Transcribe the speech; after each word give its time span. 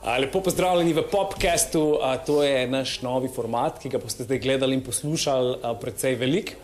Lepo 0.00 0.40
pozdravljeni 0.40 0.92
v 0.92 1.02
Popcastu. 1.10 1.98
A, 2.02 2.16
To 2.16 2.42
je 2.42 2.66
naš 2.66 3.02
novi 3.02 3.28
format, 3.28 3.76
ki 3.78 3.88
ga 3.92 3.98
boste 4.00 4.24
zdaj 4.24 4.38
gledali 4.38 4.74
in 4.74 4.80
poslušali 4.80 5.58
precej 5.80 6.14
velik. 6.16 6.56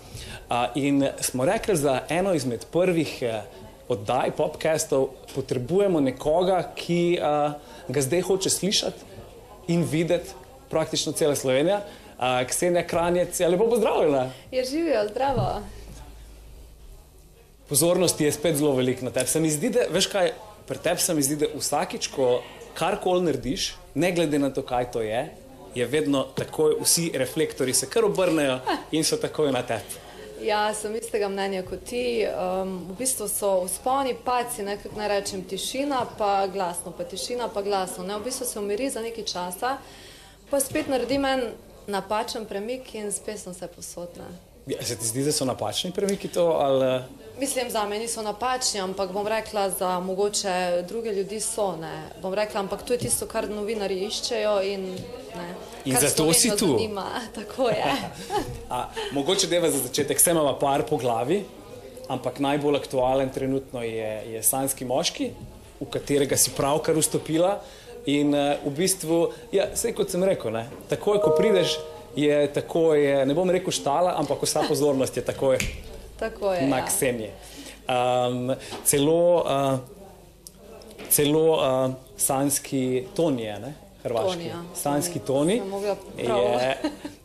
In 0.75 1.05
smo 1.21 1.45
rekli, 1.45 1.77
za 1.77 2.01
eno 2.09 2.33
izmed 2.35 2.64
prvih 2.72 3.22
oddaj 3.88 4.33
Popcastov 4.37 5.09
potrebujemo 5.35 6.01
nekoga, 6.01 6.62
ki 6.75 7.19
ga 7.88 8.01
zdaj 8.01 8.21
hoče 8.21 8.51
slišati 8.51 9.04
in 9.68 9.84
videti 9.84 10.32
praktično 10.71 11.12
cela 11.12 11.37
Slovenija. 11.37 11.82
Ksenija 12.48 12.87
Kranjec, 12.87 13.41
lepo 13.41 13.68
pozdravljena. 13.68 14.30
Je 14.50 14.64
živijo, 14.64 15.09
zdravo. 15.11 15.61
Pozornosti 17.68 18.25
je 18.25 18.32
spet 18.32 18.57
zelo 18.57 18.73
veliko 18.73 19.05
na 19.05 19.11
tebi. 19.11 19.29
Se 19.29 19.41
mi 19.41 19.50
zdi, 19.50 19.71
da, 19.71 19.91
veš 19.91 20.07
kaj, 20.07 20.32
pri 20.66 20.79
tebi 20.79 21.00
se 21.00 21.14
mi 21.14 21.23
zdi, 21.23 21.37
da 21.37 21.46
vsakič, 21.59 22.09
ko 22.09 22.41
karkoli 22.77 23.24
narediš, 23.24 23.74
ne 23.95 24.12
glede 24.12 24.38
na 24.38 24.50
to, 24.50 24.62
kaj 24.62 24.90
to 24.93 25.03
je, 25.03 25.29
je 25.75 25.86
vedno 25.86 26.26
takoj, 26.34 26.76
vsi 26.80 27.11
reflektori 27.14 27.75
se 27.75 27.89
kar 27.90 28.04
obrnejo 28.04 28.58
in 28.93 29.04
so 29.04 29.17
takoj 29.17 29.53
na 29.53 29.62
tebi. 29.62 30.04
Ja, 30.43 30.75
sem 30.75 30.94
istega 30.96 31.29
mnenja 31.32 31.62
kot 31.64 31.86
ti. 31.89 32.27
Um, 32.28 32.75
v 32.91 32.97
bistvu 32.98 33.28
so 33.28 33.53
usponi, 33.64 34.12
paci, 34.25 34.62
nekako 34.67 34.98
ne 35.00 35.08
rečem 35.08 35.44
tišina, 35.48 36.03
pa 36.19 36.47
glasno, 36.53 36.92
pa 36.92 37.05
tišina, 37.05 37.48
pa 37.48 37.62
glasno. 37.64 38.05
Ne? 38.05 38.19
V 38.20 38.28
bistvu 38.28 38.47
se 38.47 38.58
umiri 38.61 38.91
za 38.91 39.00
nekaj 39.00 39.25
časa, 39.25 39.77
pa 40.50 40.61
spet 40.61 40.92
naredim 40.92 41.25
en 41.25 41.48
napačen 41.86 42.45
premik 42.45 42.95
in 42.95 43.12
spet 43.12 43.41
sem 43.41 43.55
se 43.55 43.69
posodna. 43.69 44.28
Ja, 44.66 44.84
se 44.84 44.97
ti 44.97 45.06
zdi, 45.06 45.22
da 45.25 45.33
so 45.33 45.44
napačni 45.44 45.92
premiki 45.92 46.28
to? 46.28 46.44
Ali... 46.44 47.02
Mislim, 47.38 47.70
za 47.70 47.84
me 47.86 47.98
niso 47.98 48.22
napačni, 48.22 48.80
ampak 48.80 49.12
bom 49.12 49.27
rekla, 49.27 49.70
za 49.70 50.00
mogoče 50.00 50.83
druge 50.89 51.12
ljudi 51.12 51.41
so. 51.41 51.77
Ne? 51.77 52.02
Bom 52.22 52.34
rekla, 52.34 52.61
ampak 52.61 52.83
to 52.83 52.92
je 52.92 52.98
tisto, 52.98 53.27
kar 53.27 53.47
novinari 53.50 54.00
iščejo 54.08 54.56
in 54.62 54.89
ne. 55.36 55.47
In 55.84 55.94
kar 55.94 56.08
zato 56.08 56.33
si 56.33 56.50
tu. 56.50 56.66
Zanima. 56.66 57.06
Tako 57.39 57.69
je. 57.69 57.95
A, 58.75 58.89
mogoče 59.12 59.47
deva 59.47 59.70
za 59.70 59.78
začetek, 59.78 60.19
vse 60.19 60.34
imamo 60.34 60.58
par 60.58 60.83
po 60.83 60.97
glavi, 60.98 61.45
ampak 62.08 62.42
najbolj 62.42 62.83
aktualen 62.83 63.30
trenutno 63.30 63.83
je, 63.83 64.23
je 64.33 64.42
Sanski 64.42 64.84
moški, 64.84 65.30
v 65.80 65.91
katerega 65.91 66.36
si 66.36 66.51
pravkar 66.56 66.98
vstopila. 66.98 67.61
In 68.06 68.34
uh, 68.34 68.55
v 68.62 68.70
bistvu, 68.70 69.33
ja, 69.51 69.64
vse 69.75 69.91
kot 69.95 70.11
sem 70.11 70.23
rekel, 70.23 70.53
ne, 70.55 70.69
takoj, 70.91 71.19
ko 71.23 71.33
prideš, 71.34 71.75
je 72.17 72.53
takoj, 72.53 72.97
ne 73.25 73.34
bom 73.34 73.50
rekel 73.50 73.70
štala, 73.70 74.14
ampak 74.17 74.42
vsa 74.42 74.62
pozornost 74.62 75.17
je 75.17 75.22
takoj 75.22 75.59
Tako 76.19 76.53
je. 76.53 76.62
na 76.62 76.78
ja. 76.78 76.86
Ksenije. 76.86 77.31
Um, 77.86 78.55
celo 78.84 79.20
uh, 79.39 79.78
celo 81.08 81.45
uh, 81.53 81.61
sanski 82.17 83.05
ton 83.14 83.39
je, 83.39 83.58
ne? 83.58 83.75
Hrvaški. 84.03 84.28
Toni, 84.28 84.47
ja. 84.47 84.62
Sanski 84.75 85.19
Toni. 85.19 85.61
mogla 85.61 85.97
prav. 86.17 86.39
je, 86.41 86.77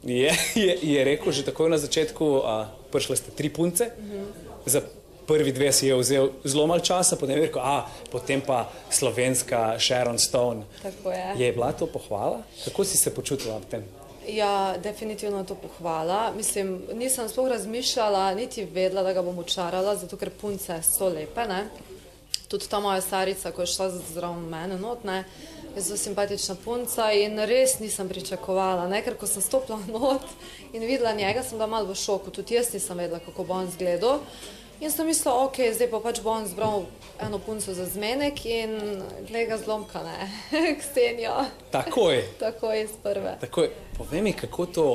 je, 0.04 0.32
je, 0.56 0.78
je 0.84 1.04
rekel 1.04 1.32
že 1.32 1.46
takoj 1.46 1.70
na 1.70 1.78
začetku, 1.78 2.26
uh, 2.38 2.44
prišle 2.92 3.16
ste 3.16 3.32
tri 3.32 3.50
punce, 3.50 3.90
Mhm. 3.98 4.24
za 4.66 4.82
prvi 5.24 5.52
dve 5.52 5.72
si 5.72 5.88
je 5.88 5.96
vzel 5.96 6.30
zelo 6.44 6.68
malo 6.68 6.80
časa, 6.80 7.16
potem 7.16 7.38
je 7.38 7.42
rekel, 7.44 7.62
a 7.62 7.86
potem 8.12 8.42
pa 8.42 8.68
slovenska 8.90 9.80
Sharon 9.80 10.20
Stone. 10.20 10.64
Tako 10.84 11.12
je. 11.12 11.26
Je 11.38 11.52
bila 11.54 11.72
to 11.72 11.86
pohvala? 11.86 12.42
Kako 12.66 12.84
si 12.84 12.98
se 12.98 13.10
počutila 13.10 13.56
ob 13.56 13.66
tem? 13.66 13.84
Ja, 14.28 14.76
definitivno 14.84 15.38
je 15.38 15.46
to 15.46 15.56
pohvala. 15.56 16.34
Mislim, 16.38 16.82
nisem 16.94 17.30
sploh 17.30 17.48
razmišljala, 17.50 18.34
niti 18.36 18.66
vedela, 18.66 19.04
da 19.04 19.14
ga 19.14 19.22
bom 19.22 19.40
učarala, 19.40 19.96
zato 19.96 20.18
ker 20.18 20.30
punce 20.30 20.82
so 20.84 21.10
lepe. 21.10 21.46
Ne? 21.48 21.66
Tudi 22.48 22.68
ta 22.70 22.80
moja 22.80 23.02
starica, 23.02 23.52
ko 23.52 23.62
je 23.62 23.68
šla 23.68 23.90
zraven 23.90 24.46
mene, 24.50 24.78
not, 24.78 25.04
ne? 25.04 25.24
je 25.76 25.82
zelo 25.82 25.98
simpatična 25.98 26.56
punca 26.64 27.12
in 27.12 27.40
res 27.48 27.80
nisem 27.80 28.10
pričakovala, 28.10 28.90
ne? 28.92 29.02
ker 29.02 29.16
ko 29.18 29.28
sem 29.28 29.42
stopila 29.42 29.80
not 30.00 30.26
in 30.74 30.84
videla 30.84 31.14
njega, 31.14 31.44
sem 31.44 31.58
bila 31.58 31.68
malo 31.68 31.94
v 31.94 31.96
šoku, 31.96 32.32
tudi 32.32 32.60
jaz 32.60 32.74
nisem 32.74 32.98
vedela, 32.98 33.20
kako 33.26 33.44
bo 33.44 33.54
on 33.54 33.68
izgledal. 33.68 34.20
In 34.82 34.90
sem 34.92 35.06
mislila, 35.06 35.46
ok, 35.46 35.60
zdaj 35.76 35.88
pa 35.92 36.00
pač 36.02 36.22
bo 36.26 36.32
on 36.34 36.48
zbral 36.50 36.86
eno 37.22 37.38
punco 37.38 37.74
za 37.74 37.86
zmenek 37.86 38.40
in 38.50 38.72
gleda 39.30 39.52
ga 39.52 39.58
zlomka, 39.62 40.02
ne, 40.02 40.26
Ksenijo, 40.82 41.36
Takoj. 41.72 42.24
tako 42.40 42.74
iz 42.74 42.90
prve. 43.04 43.36
Takoj, 43.42 43.70
povej 43.98 44.22
mi, 44.22 44.34
kako 44.34 44.66
to, 44.66 44.86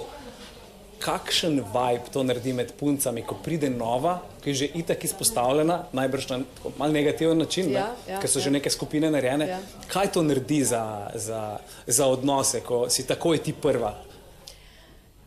kakšen 0.99 1.61
vibe 1.63 2.11
to 2.11 2.23
naredi 2.23 2.53
med 2.53 2.73
puncami, 2.75 3.23
ko 3.23 3.37
pride 3.39 3.71
nova, 3.71 4.17
ki 4.43 4.51
je 4.51 4.55
že 4.55 4.67
itak 4.75 5.05
izpostavljena, 5.05 5.85
najbrž 5.93 6.29
na 6.29 6.39
mal 6.79 6.91
negativen 6.91 7.39
način, 7.39 7.71
Ja, 7.71 7.87
ne? 8.07 8.13
ja, 8.15 8.21
ker 8.21 8.31
so 8.31 8.39
ja. 8.39 8.45
že 8.45 8.51
neke 8.51 8.71
skupine 8.71 9.11
narejene. 9.11 9.47
Ja. 9.49 9.61
Kaj 9.87 10.13
to 10.13 10.23
naredi 10.23 10.65
za, 10.65 10.83
za, 11.15 11.59
za 11.87 12.07
odnose, 12.07 12.61
ko 12.61 12.89
si 12.91 13.07
takoj 13.07 13.39
ti 13.39 13.53
prva? 13.53 13.95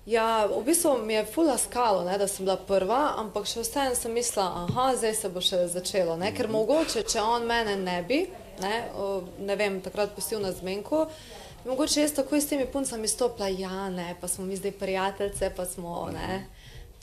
Ja, 0.09 0.49
v 0.49 0.63
bistvu 0.65 0.97
mi 1.05 1.13
je 1.13 1.25
fula 1.25 1.57
skalo, 1.57 2.03
ne, 2.03 2.17
da 2.17 2.27
sem 2.27 2.45
bila 2.45 2.55
prva, 2.57 3.13
ampak 3.21 3.45
še 3.45 3.61
vseeno 3.61 3.93
sem 3.93 4.15
mislila, 4.17 4.63
aha, 4.63 4.87
zdaj 4.97 5.13
se 5.13 5.29
bo 5.29 5.43
še 5.45 5.59
začelo. 5.69 6.15
Ne, 6.17 6.31
ker 6.33 6.49
mogoče, 6.49 7.03
če 7.05 7.21
on 7.21 7.45
mene 7.45 7.75
ne 7.77 7.99
bi, 8.09 8.23
ne, 8.63 8.71
ne 9.45 9.59
vem, 9.59 9.77
takrat 9.85 10.15
pustil 10.17 10.41
na 10.41 10.49
zmenku, 10.49 11.03
mogoče 11.69 12.01
jaz 12.01 12.15
takoj 12.17 12.41
s 12.41 12.49
temi 12.49 12.65
puncami 12.65 13.11
stopila, 13.11 13.51
ja, 13.53 13.85
ne, 13.93 14.15
pa 14.17 14.25
smo 14.25 14.49
mi 14.49 14.57
zdaj 14.57 14.73
prijateljice, 14.81 15.53
pa 15.53 15.69
smo, 15.69 16.01
ne. 16.15 16.41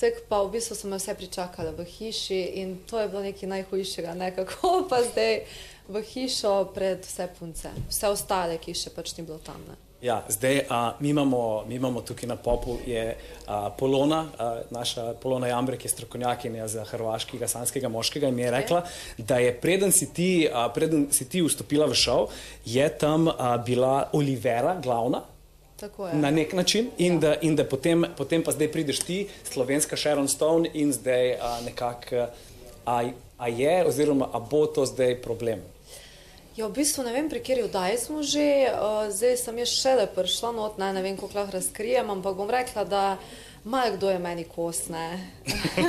Tek 0.02 0.24
pa 0.26 0.42
v 0.42 0.56
bistvu 0.58 0.74
so 0.74 0.90
me 0.90 0.98
vse 0.98 1.14
pričakale 1.14 1.78
v 1.78 1.86
hiši 1.86 2.42
in 2.58 2.74
to 2.90 2.98
je 2.98 3.08
bilo 3.14 3.22
nekaj 3.22 3.54
najhujšega, 3.54 4.18
ne, 4.18 4.34
kako 4.34 4.82
pa 4.90 5.04
zdaj 5.06 5.44
v 5.86 6.06
hišo 6.10 6.58
pred 6.74 7.06
vse 7.06 7.30
punce, 7.38 7.70
vse 7.86 8.10
ostale, 8.10 8.58
ki 8.58 8.74
še 8.74 8.90
pač 8.98 9.14
ni 9.14 9.22
bilo 9.22 9.38
tam, 9.38 9.62
ne. 9.70 9.85
Ja, 10.02 10.24
zdaj 10.28 10.60
a, 10.68 10.92
mi, 11.00 11.08
imamo, 11.08 11.64
mi 11.68 11.74
imamo 11.74 12.00
tukaj 12.00 12.28
na 12.28 12.36
popu 12.36 12.76
je 12.86 13.16
a, 13.46 13.70
Polona, 13.78 14.26
a, 14.38 14.60
naša 14.70 15.14
Polona 15.22 15.46
Jambrek 15.46 15.84
je 15.84 15.88
strokovnjakinja 15.88 16.68
za 16.68 16.84
hrvaškega 16.84 17.48
sanskega 17.48 17.88
moškega 17.88 18.28
in 18.28 18.34
mi 18.34 18.42
je 18.42 18.50
rekla, 18.50 18.82
da 19.18 19.38
je 19.38 19.54
preden 19.60 19.92
si 19.92 20.12
ti, 20.12 20.48
a, 20.52 20.68
preden 20.68 21.08
si 21.12 21.28
ti 21.28 21.40
vstopila 21.42 21.86
v 21.86 21.94
šov, 21.94 22.28
je 22.64 22.88
tam 22.98 23.28
a, 23.28 23.56
bila 23.56 24.10
Olivera 24.12 24.76
glavna. 24.82 25.22
Tako 25.80 26.08
je. 26.08 26.14
Na 26.14 26.30
nek 26.30 26.52
način, 26.52 26.90
in 26.98 27.20
da, 27.20 27.34
in 27.40 27.56
da 27.56 27.64
potem, 27.64 28.04
potem 28.16 28.44
pa 28.44 28.52
zdaj 28.52 28.72
prideš 28.72 29.00
ti, 29.00 29.28
slovenska 29.44 29.96
Sharon 29.96 30.28
Stone, 30.28 30.70
in 30.74 30.92
zdaj 30.92 31.38
nekako, 31.64 32.28
a, 32.86 33.02
a 33.38 33.48
je, 33.48 33.84
oziroma 33.86 34.28
a 34.32 34.40
bo 34.40 34.66
to 34.66 34.86
zdaj 34.86 35.22
problem. 35.22 35.64
Ja, 36.56 36.66
v 36.66 36.72
bistvu 36.72 37.04
ne 37.04 37.12
vem, 37.12 37.28
pri 37.28 37.42
kateri 37.44 37.66
oddaji 37.68 37.98
smo 38.00 38.22
že, 38.24 38.72
uh, 38.72 39.12
zdaj 39.12 39.36
sem 39.36 39.58
jaz 39.60 39.72
šele 39.76 40.06
prišla, 40.08 40.52
not, 40.56 40.78
ne, 40.80 40.88
ne 40.96 41.02
vem, 41.04 41.16
kako 41.20 41.36
lahko 41.36 41.52
razkrijem, 41.52 42.08
ampak 42.10 42.32
bom 42.32 42.48
rekla, 42.48 42.84
da 42.88 43.18
malo 43.64 43.92
kdo 43.96 44.08
je 44.08 44.18
meni 44.18 44.44
kos, 44.48 44.88
ne. 44.88 45.20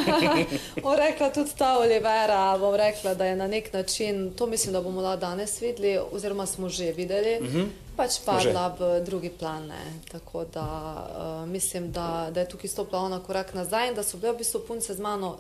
bom 0.83 0.91
rekla 0.91 1.29
tudi 1.31 1.55
ta 1.55 1.77
Olivera, 1.79 2.57
bom 2.59 2.75
rekla, 2.75 3.13
da 3.15 3.29
je 3.31 3.37
na 3.39 3.47
nek 3.47 3.71
način, 3.73 4.33
to 4.35 4.47
mislim, 4.47 4.73
da 4.75 4.81
bomo 4.81 5.01
lahko 5.01 5.21
danes 5.21 5.55
videli, 5.61 5.99
oziroma 6.11 6.45
smo 6.45 6.69
že 6.69 6.91
videli, 6.91 7.39
uh 7.39 7.47
-huh. 7.47 7.67
pač 7.95 8.19
padla 8.25 8.67
v 8.79 8.99
drugi 9.07 9.29
plan, 9.29 9.71
ne. 9.71 9.83
Tako 10.11 10.45
da 10.51 10.67
uh, 10.67 11.49
mislim, 11.49 11.91
da, 11.91 12.27
da 12.31 12.39
je 12.39 12.49
tukaj 12.49 12.67
stopila 12.67 13.01
ona 13.01 13.23
korak 13.23 13.53
nazaj 13.53 13.87
in 13.87 13.95
da 13.95 14.03
so 14.03 14.17
bile 14.17 14.33
v 14.33 14.37
bistvu 14.37 14.59
punce 14.67 14.93
z 14.93 14.99
mano 14.99 15.37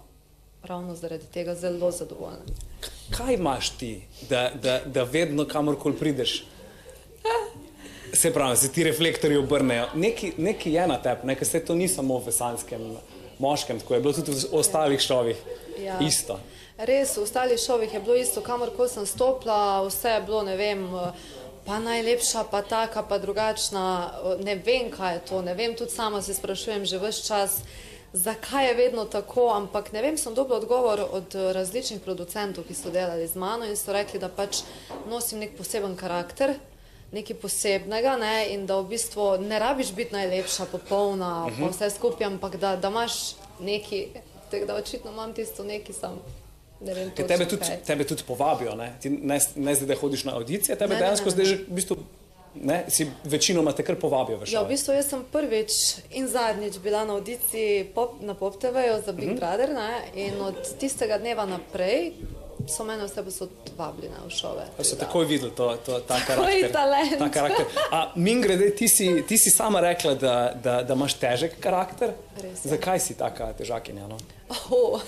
ravno 0.63 0.95
zaradi 0.95 1.25
tega 1.25 1.55
zelo 1.55 1.91
zadovoljne. 1.91 2.66
Kaj 3.11 3.33
imaš 3.33 3.69
ti, 3.69 4.01
da, 4.29 4.51
da, 4.63 4.81
da 4.85 5.03
vedno 5.03 5.45
kamorkoli 5.47 5.95
prideš? 5.95 6.43
Se 8.13 8.33
pravi, 8.33 8.57
se 8.57 8.71
ti 8.71 8.83
reflektorji 8.83 9.37
obrnejo. 9.37 9.87
Neki, 9.95 10.33
neki 10.37 10.73
je 10.73 10.87
na 10.87 11.01
tebi, 11.01 11.27
nekaj 11.27 11.45
se 11.45 11.65
to 11.65 11.75
ni 11.75 11.87
samo 11.87 12.19
v 12.19 12.31
sanskem 12.31 12.97
moškem, 13.39 13.79
tako 13.79 13.93
je 13.93 13.99
bilo 13.99 14.13
tudi 14.13 14.31
v 14.31 14.45
ostalih 14.51 14.99
šovih. 14.99 15.37
Ja. 15.79 15.99
Isto. 16.01 16.39
Res, 16.77 17.17
v 17.17 17.23
ostalih 17.23 17.59
šovih 17.59 17.93
je 17.93 17.99
bilo 17.99 18.15
isto, 18.15 18.41
kamor 18.41 18.71
ko 18.77 18.87
sem 18.87 19.05
stopila, 19.05 19.81
vse 19.87 20.09
je 20.09 20.21
bilo, 20.25 20.43
ne 20.43 20.55
vem, 20.57 20.85
pa 21.65 21.79
najlepša, 21.79 22.43
pa 22.51 22.61
taka, 22.61 23.03
pa 23.03 23.17
drugačna, 23.17 24.13
ne 24.45 24.55
vem, 24.55 24.91
kaj 24.93 25.13
je 25.13 25.21
to, 25.29 25.41
ne 25.41 25.53
vem, 25.53 25.75
tudi 25.75 25.91
sama 25.91 26.21
se 26.21 26.33
sprašujem 26.33 26.85
že 26.85 26.99
vse 27.01 27.27
čas, 27.27 27.59
zakaj 28.17 28.67
je 28.67 28.73
vedno 28.73 29.05
tako, 29.05 29.49
ampak 29.53 29.91
ne 29.91 30.01
vem, 30.01 30.17
sem 30.17 30.33
dobila 30.33 30.57
odgovor 30.57 31.05
od 31.11 31.35
eh, 31.35 31.53
različnih 31.53 32.01
producentov, 32.01 32.65
ki 32.67 32.73
so 32.73 32.91
delali 32.91 33.27
z 33.27 33.35
mano 33.35 33.65
in 33.65 33.77
so 33.77 33.93
rekli, 33.93 34.19
da 34.19 34.29
pač 34.29 34.63
nosim 35.09 35.39
nek 35.39 35.57
poseben 35.57 35.95
karakter, 35.95 36.55
nekaj 37.11 37.37
posebnega 37.41 38.17
ne, 38.17 38.35
in 38.53 38.65
da 38.65 38.79
v 38.81 38.89
bistvu 38.95 39.37
ne 39.45 39.59
rabiš 39.59 39.93
biti 39.95 40.15
najlepša, 40.15 40.65
popolna, 40.71 41.45
uh 41.45 41.51
-huh. 41.51 41.61
pa 41.61 41.71
vse 41.71 41.89
skupaj, 41.95 42.27
ampak 42.27 42.55
da, 42.55 42.75
da 42.75 42.87
imaš 42.87 43.35
neki, 43.59 44.07
tako 44.51 44.65
da 44.65 44.75
očitno 44.75 45.11
imam 45.11 45.33
tisto 45.33 45.63
neki 45.63 45.93
sam. 45.93 46.19
Ne 46.81 46.93
vem, 46.93 47.09
točno 47.09 47.27
tebe 47.27 47.45
tudi, 47.49 47.61
kaj. 47.65 47.83
tebe 47.83 48.03
tudi 48.03 48.23
povabijo, 48.27 48.75
ne, 48.75 48.93
Ti 49.01 49.09
ne, 49.09 49.39
ne 49.55 49.75
zdaj, 49.75 49.87
da 49.87 49.95
hodiš 49.95 50.23
na 50.23 50.35
audicije, 50.35 50.77
tebe 50.77 50.93
Ne, 50.93 50.99
ne, 50.99 51.05
dejansko 51.05 51.25
ne, 51.25 51.31
zdaj 51.31 51.45
ne. 51.45 51.49
že 51.49 51.55
v 51.55 51.73
bistvu 51.73 51.97
ne, 52.61 52.83
si 52.87 53.07
večinoma 53.23 53.71
te 53.71 53.83
kar 53.83 53.95
povabijo 53.99 54.39
v 54.39 54.49
Ja, 54.51 54.63
v 54.63 54.73
bistvu 54.73 54.95
jaz 54.97 55.09
sem 55.09 55.23
prvič 55.31 55.71
in 56.11 56.27
zadnjič 56.27 56.79
bila 56.83 57.05
na 57.05 57.17
audiciji 57.17 57.87
pop, 57.95 58.21
na 58.21 58.33
Pop 58.33 58.59
TV-ju 58.61 59.01
za 59.05 59.11
Big 59.11 59.37
Brother 59.39 59.73
ne? 59.73 59.91
in 60.15 60.41
od 60.41 60.59
tistega 60.79 61.17
dneva 61.17 61.45
naprej 61.45 62.13
so 62.67 62.83
mene 62.83 63.05
vse 63.05 63.23
posod 63.23 63.49
vabili 63.77 64.09
na 64.09 64.29
šove. 64.29 64.65
Pa 64.77 64.83
so 64.83 64.95
takoj 64.95 65.25
videli 65.25 65.51
to, 65.55 65.75
to, 65.85 65.99
ta 65.99 66.19
karakter. 66.27 66.71
talent. 66.71 67.19
Ta 67.19 67.29
karakter. 67.29 67.65
A 67.91 68.11
min 68.15 68.41
grede, 68.41 68.69
ti 68.75 68.87
si, 68.87 69.23
ti 69.27 69.37
si 69.37 69.49
sama 69.49 69.79
rekla, 69.79 70.13
da, 70.13 70.35
da, 70.63 70.81
da 70.83 70.93
imaš 70.93 71.13
težek 71.21 71.59
karakter. 71.59 72.11
Res 72.41 72.65
je. 72.65 72.73
Zakaj 72.73 72.99
si 72.99 73.17
taka 73.17 73.53
težakinja? 73.53 74.07
No? 74.07 74.17
Oh, 74.49 75.01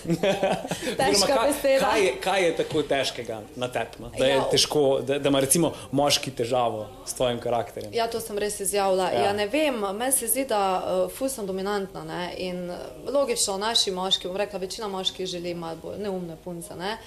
težka 0.99 1.27
kaj, 1.27 1.47
beseda. 1.47 1.79
kaj, 1.85 2.01
je, 2.05 2.15
kaj 2.21 2.43
je 2.43 2.55
tako 2.57 2.81
težkega 2.83 3.37
na 3.55 3.67
tebi? 3.71 4.09
Da, 4.17 4.25
je 4.25 4.33
Ja. 4.35 4.41
težko, 4.51 4.99
da, 5.01 5.19
da 5.19 5.29
ima 5.29 5.39
recimo 5.39 5.71
moški 5.91 6.31
težavo 6.31 6.87
s 7.07 7.13
tvojim 7.13 7.39
karakterjem. 7.39 7.93
Ja, 7.95 8.07
to 8.11 8.19
sem 8.19 8.37
res 8.37 8.59
izjavila. 8.59 9.07
Ja. 9.11 9.23
Ja. 9.23 9.33
Ne 9.33 9.47
vem, 9.47 9.79
meni 9.95 10.11
se 10.11 10.27
zdi, 10.27 10.43
da 10.45 10.59
uh, 11.05 11.11
ful 11.11 11.29
sem 11.31 11.47
dominantna 11.47 12.03
ne? 12.03 12.33
in 12.37 12.69
uh, 12.69 12.75
logično 13.13 13.57
naši 13.57 13.91
moški, 13.91 14.27
bom 14.27 14.37
rekla, 14.37 14.59
večina 14.59 14.87
moških 14.87 15.25
želi 15.25 15.53
malo 15.55 15.79
bolj 15.83 15.97
neumne 16.03 16.35
punce. 16.43 16.75
Ne? 16.75 16.97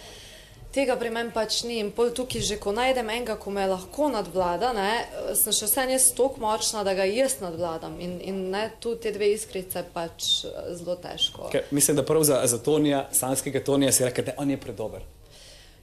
Tega 0.72 0.94
pri 0.96 1.10
meni 1.12 1.28
pač 1.34 1.58
ni 1.68 1.76
in 1.82 1.90
pol 1.92 2.14
tukaj 2.16 2.40
že, 2.48 2.56
ko 2.56 2.72
najdem 2.72 3.10
enega, 3.12 3.36
ko 3.36 3.52
me 3.52 3.66
lahko 3.68 4.08
nadvlada, 4.08 4.70
ne, 4.72 4.92
sem 5.36 5.52
še 5.52 5.68
vse 5.68 5.84
jaz 5.90 6.06
toliko 6.16 6.40
močna, 6.40 6.80
da 6.86 6.94
ga 6.96 7.04
jaz 7.04 7.36
nadvladam 7.42 7.98
in, 8.00 8.14
in 8.24 8.38
ne, 8.54 8.62
tu 8.80 8.94
te 8.96 9.12
dve 9.12 9.34
iskrice 9.34 9.84
pač 9.92 10.46
eh, 10.48 10.70
zelo 10.78 10.96
težko. 10.96 11.50
Ker 11.52 11.68
Mislim, 11.76 12.00
da 12.00 12.06
prav 12.08 12.24
za, 12.24 12.40
za 12.48 12.60
Tonija, 12.64 13.04
sanskega 13.12 13.60
Tonija 13.64 13.92
si 13.92 14.06
rekel, 14.08 14.30
da 14.30 14.36
on 14.40 14.54
je 14.54 14.56
predober. 14.60 15.04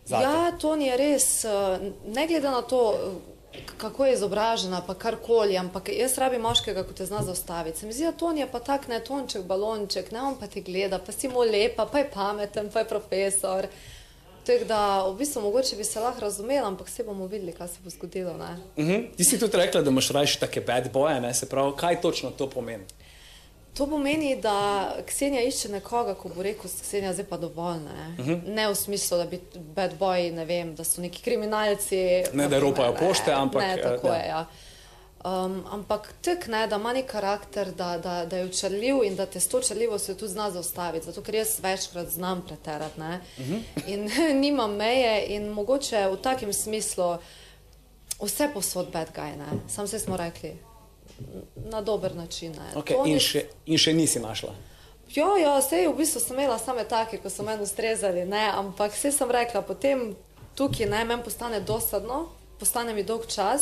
Zate. 0.10 0.24
Ja, 0.26 0.50
to 0.58 0.74
ni 0.76 0.90
res, 0.98 1.28
eh, 1.46 1.86
ne 2.10 2.26
glede 2.26 2.50
na 2.50 2.64
to, 2.66 2.82
kako 3.78 4.06
je 4.10 4.18
izobražena, 4.18 4.82
pa 4.88 4.98
karkoli, 4.98 5.58
ampak 5.58 5.94
jaz 5.94 6.18
rabim 6.18 6.42
moškega, 6.42 6.84
ko 6.90 6.98
te 6.98 7.06
zna 7.06 7.22
zaustaviti. 7.30 7.80
Se 7.80 7.86
mi 7.86 7.94
zdi, 7.94 8.10
da 8.10 8.12
to 8.12 8.32
je 8.34 8.50
pa 8.50 8.60
tak 8.60 8.88
ne 8.88 9.00
tonček, 9.06 9.46
balonček, 9.46 10.12
ne 10.12 10.22
on 10.22 10.42
pa 10.42 10.48
te 10.48 10.66
gleda, 10.66 10.98
pa 10.98 11.14
si 11.14 11.30
mu 11.30 11.46
lepa, 11.46 11.86
pa 11.86 12.02
je 12.02 12.10
pameten, 12.14 12.74
pa 12.74 12.82
je 12.82 12.90
profesor. 12.90 13.70
Tako 14.50 14.66
da, 14.66 15.06
v 15.08 15.18
bistvu, 15.18 15.42
mogoče 15.42 15.76
bi 15.76 15.84
se 15.84 16.00
lahko 16.00 16.22
razumela, 16.22 16.68
ampak 16.68 16.88
vse 16.88 17.04
bomo 17.04 17.28
videli, 17.28 17.52
kaj 17.54 17.68
se 17.68 17.84
bo 17.84 17.90
zgodilo. 17.90 18.34
Ne? 18.38 18.58
Uh 18.78 18.86
-huh. 18.86 19.16
Ti 19.18 19.24
si 19.24 19.40
tudi 19.40 19.58
rekla, 19.58 19.82
da 19.82 19.90
imaš 19.90 20.10
rajši 20.10 20.40
take 20.40 20.62
bad 20.62 20.92
boje, 20.94 21.22
ne? 21.22 21.34
se 21.34 21.50
pravi, 21.50 21.72
kaj 21.78 22.02
točno 22.02 22.32
to 22.32 22.50
pomeni? 22.50 22.84
To 23.78 23.88
pomeni, 23.88 24.42
da 24.42 24.90
Ksenija 25.06 25.44
išče 25.44 25.70
nekoga, 25.70 26.14
ko 26.14 26.30
bo 26.30 26.44
rekel, 26.44 26.70
Ksenija, 26.82 27.14
zdaj 27.14 27.26
pa 27.26 27.38
dovolj. 27.38 27.78
Ne, 27.78 28.16
uh 28.20 28.28
-huh. 28.28 28.48
ne 28.48 28.70
v 28.70 28.76
smislu, 28.76 29.18
da 29.18 29.26
bi 29.26 29.40
bad 29.76 29.94
boyi, 30.00 30.32
ne 30.32 30.46
vem, 30.46 30.76
da 30.76 30.84
so 30.84 31.02
neki 31.02 31.22
kriminalci. 31.22 32.24
Ne, 32.34 32.48
da 32.48 32.60
ropajo 32.60 32.96
pošte, 33.00 33.32
ampak, 33.32 33.62
Ne, 33.62 33.82
tako 33.82 34.08
ja. 34.08 34.16
je. 34.16 34.28
Ja. 34.28 34.46
Um, 35.24 35.64
ampak 35.72 36.14
tek 36.22 36.48
ne, 36.48 36.68
da 36.68 36.76
ima 36.76 36.94
neki 36.94 37.08
karakter, 37.08 37.72
da, 37.72 37.98
da, 37.98 38.26
da 38.26 38.38
je 38.38 38.46
učrljiv 38.46 39.04
in 39.04 39.16
da 39.16 39.26
te 39.26 39.40
s 39.40 39.48
to 39.48 39.60
črljivostjo 39.62 40.16
tudi 40.16 40.32
zna 40.32 40.52
zaustaviti. 40.52 41.06
Zato, 41.06 41.22
ker 41.22 41.36
jaz 41.36 41.60
večkrat 41.60 42.08
znam 42.08 42.42
preterati 42.48 43.00
ne? 43.00 43.20
uh 43.38 43.46
-huh. 43.46 43.62
in 43.88 44.10
nimam 44.42 44.76
meje 44.76 45.26
in 45.28 45.50
mogoče 45.50 46.08
v 46.08 46.22
takem 46.22 46.54
smislu 46.54 47.18
vse 48.22 48.50
posod 48.54 48.88
bad 48.94 49.08
guy, 49.16 49.38
ne. 49.38 49.46
Sam 49.68 49.88
se 49.88 50.00
smo 50.00 50.18
rekli 50.18 50.58
na 51.56 51.82
dober 51.82 52.16
način. 52.16 52.52
Ne. 52.52 52.82
Okay, 52.82 52.96
To 52.96 53.06
in, 53.06 53.14
ni- 53.14 53.20
še, 53.20 53.46
in 53.66 53.78
še 53.78 53.94
nisi 53.94 54.20
našla. 54.20 54.56
Ja, 55.16 55.38
ja, 55.42 55.62
sej 55.62 55.88
v 55.88 55.98
bistvu 55.98 56.20
sem 56.20 56.38
imela 56.38 56.58
same 56.58 56.84
take, 56.84 57.18
ko 57.18 57.30
so 57.30 57.44
meni 57.44 57.64
ustrezali, 57.64 58.26
ne, 58.26 58.52
ampak 58.54 58.94
vse 58.94 59.12
sem 59.12 59.32
rekla, 59.32 59.62
potem 59.62 60.16
tukaj 60.56 60.86
ne, 60.86 61.06
meni 61.06 61.24
postane 61.24 61.60
dosadno, 61.60 62.30
postane 62.60 62.94
mi 62.94 63.04
dolg 63.04 63.28
čas 63.28 63.62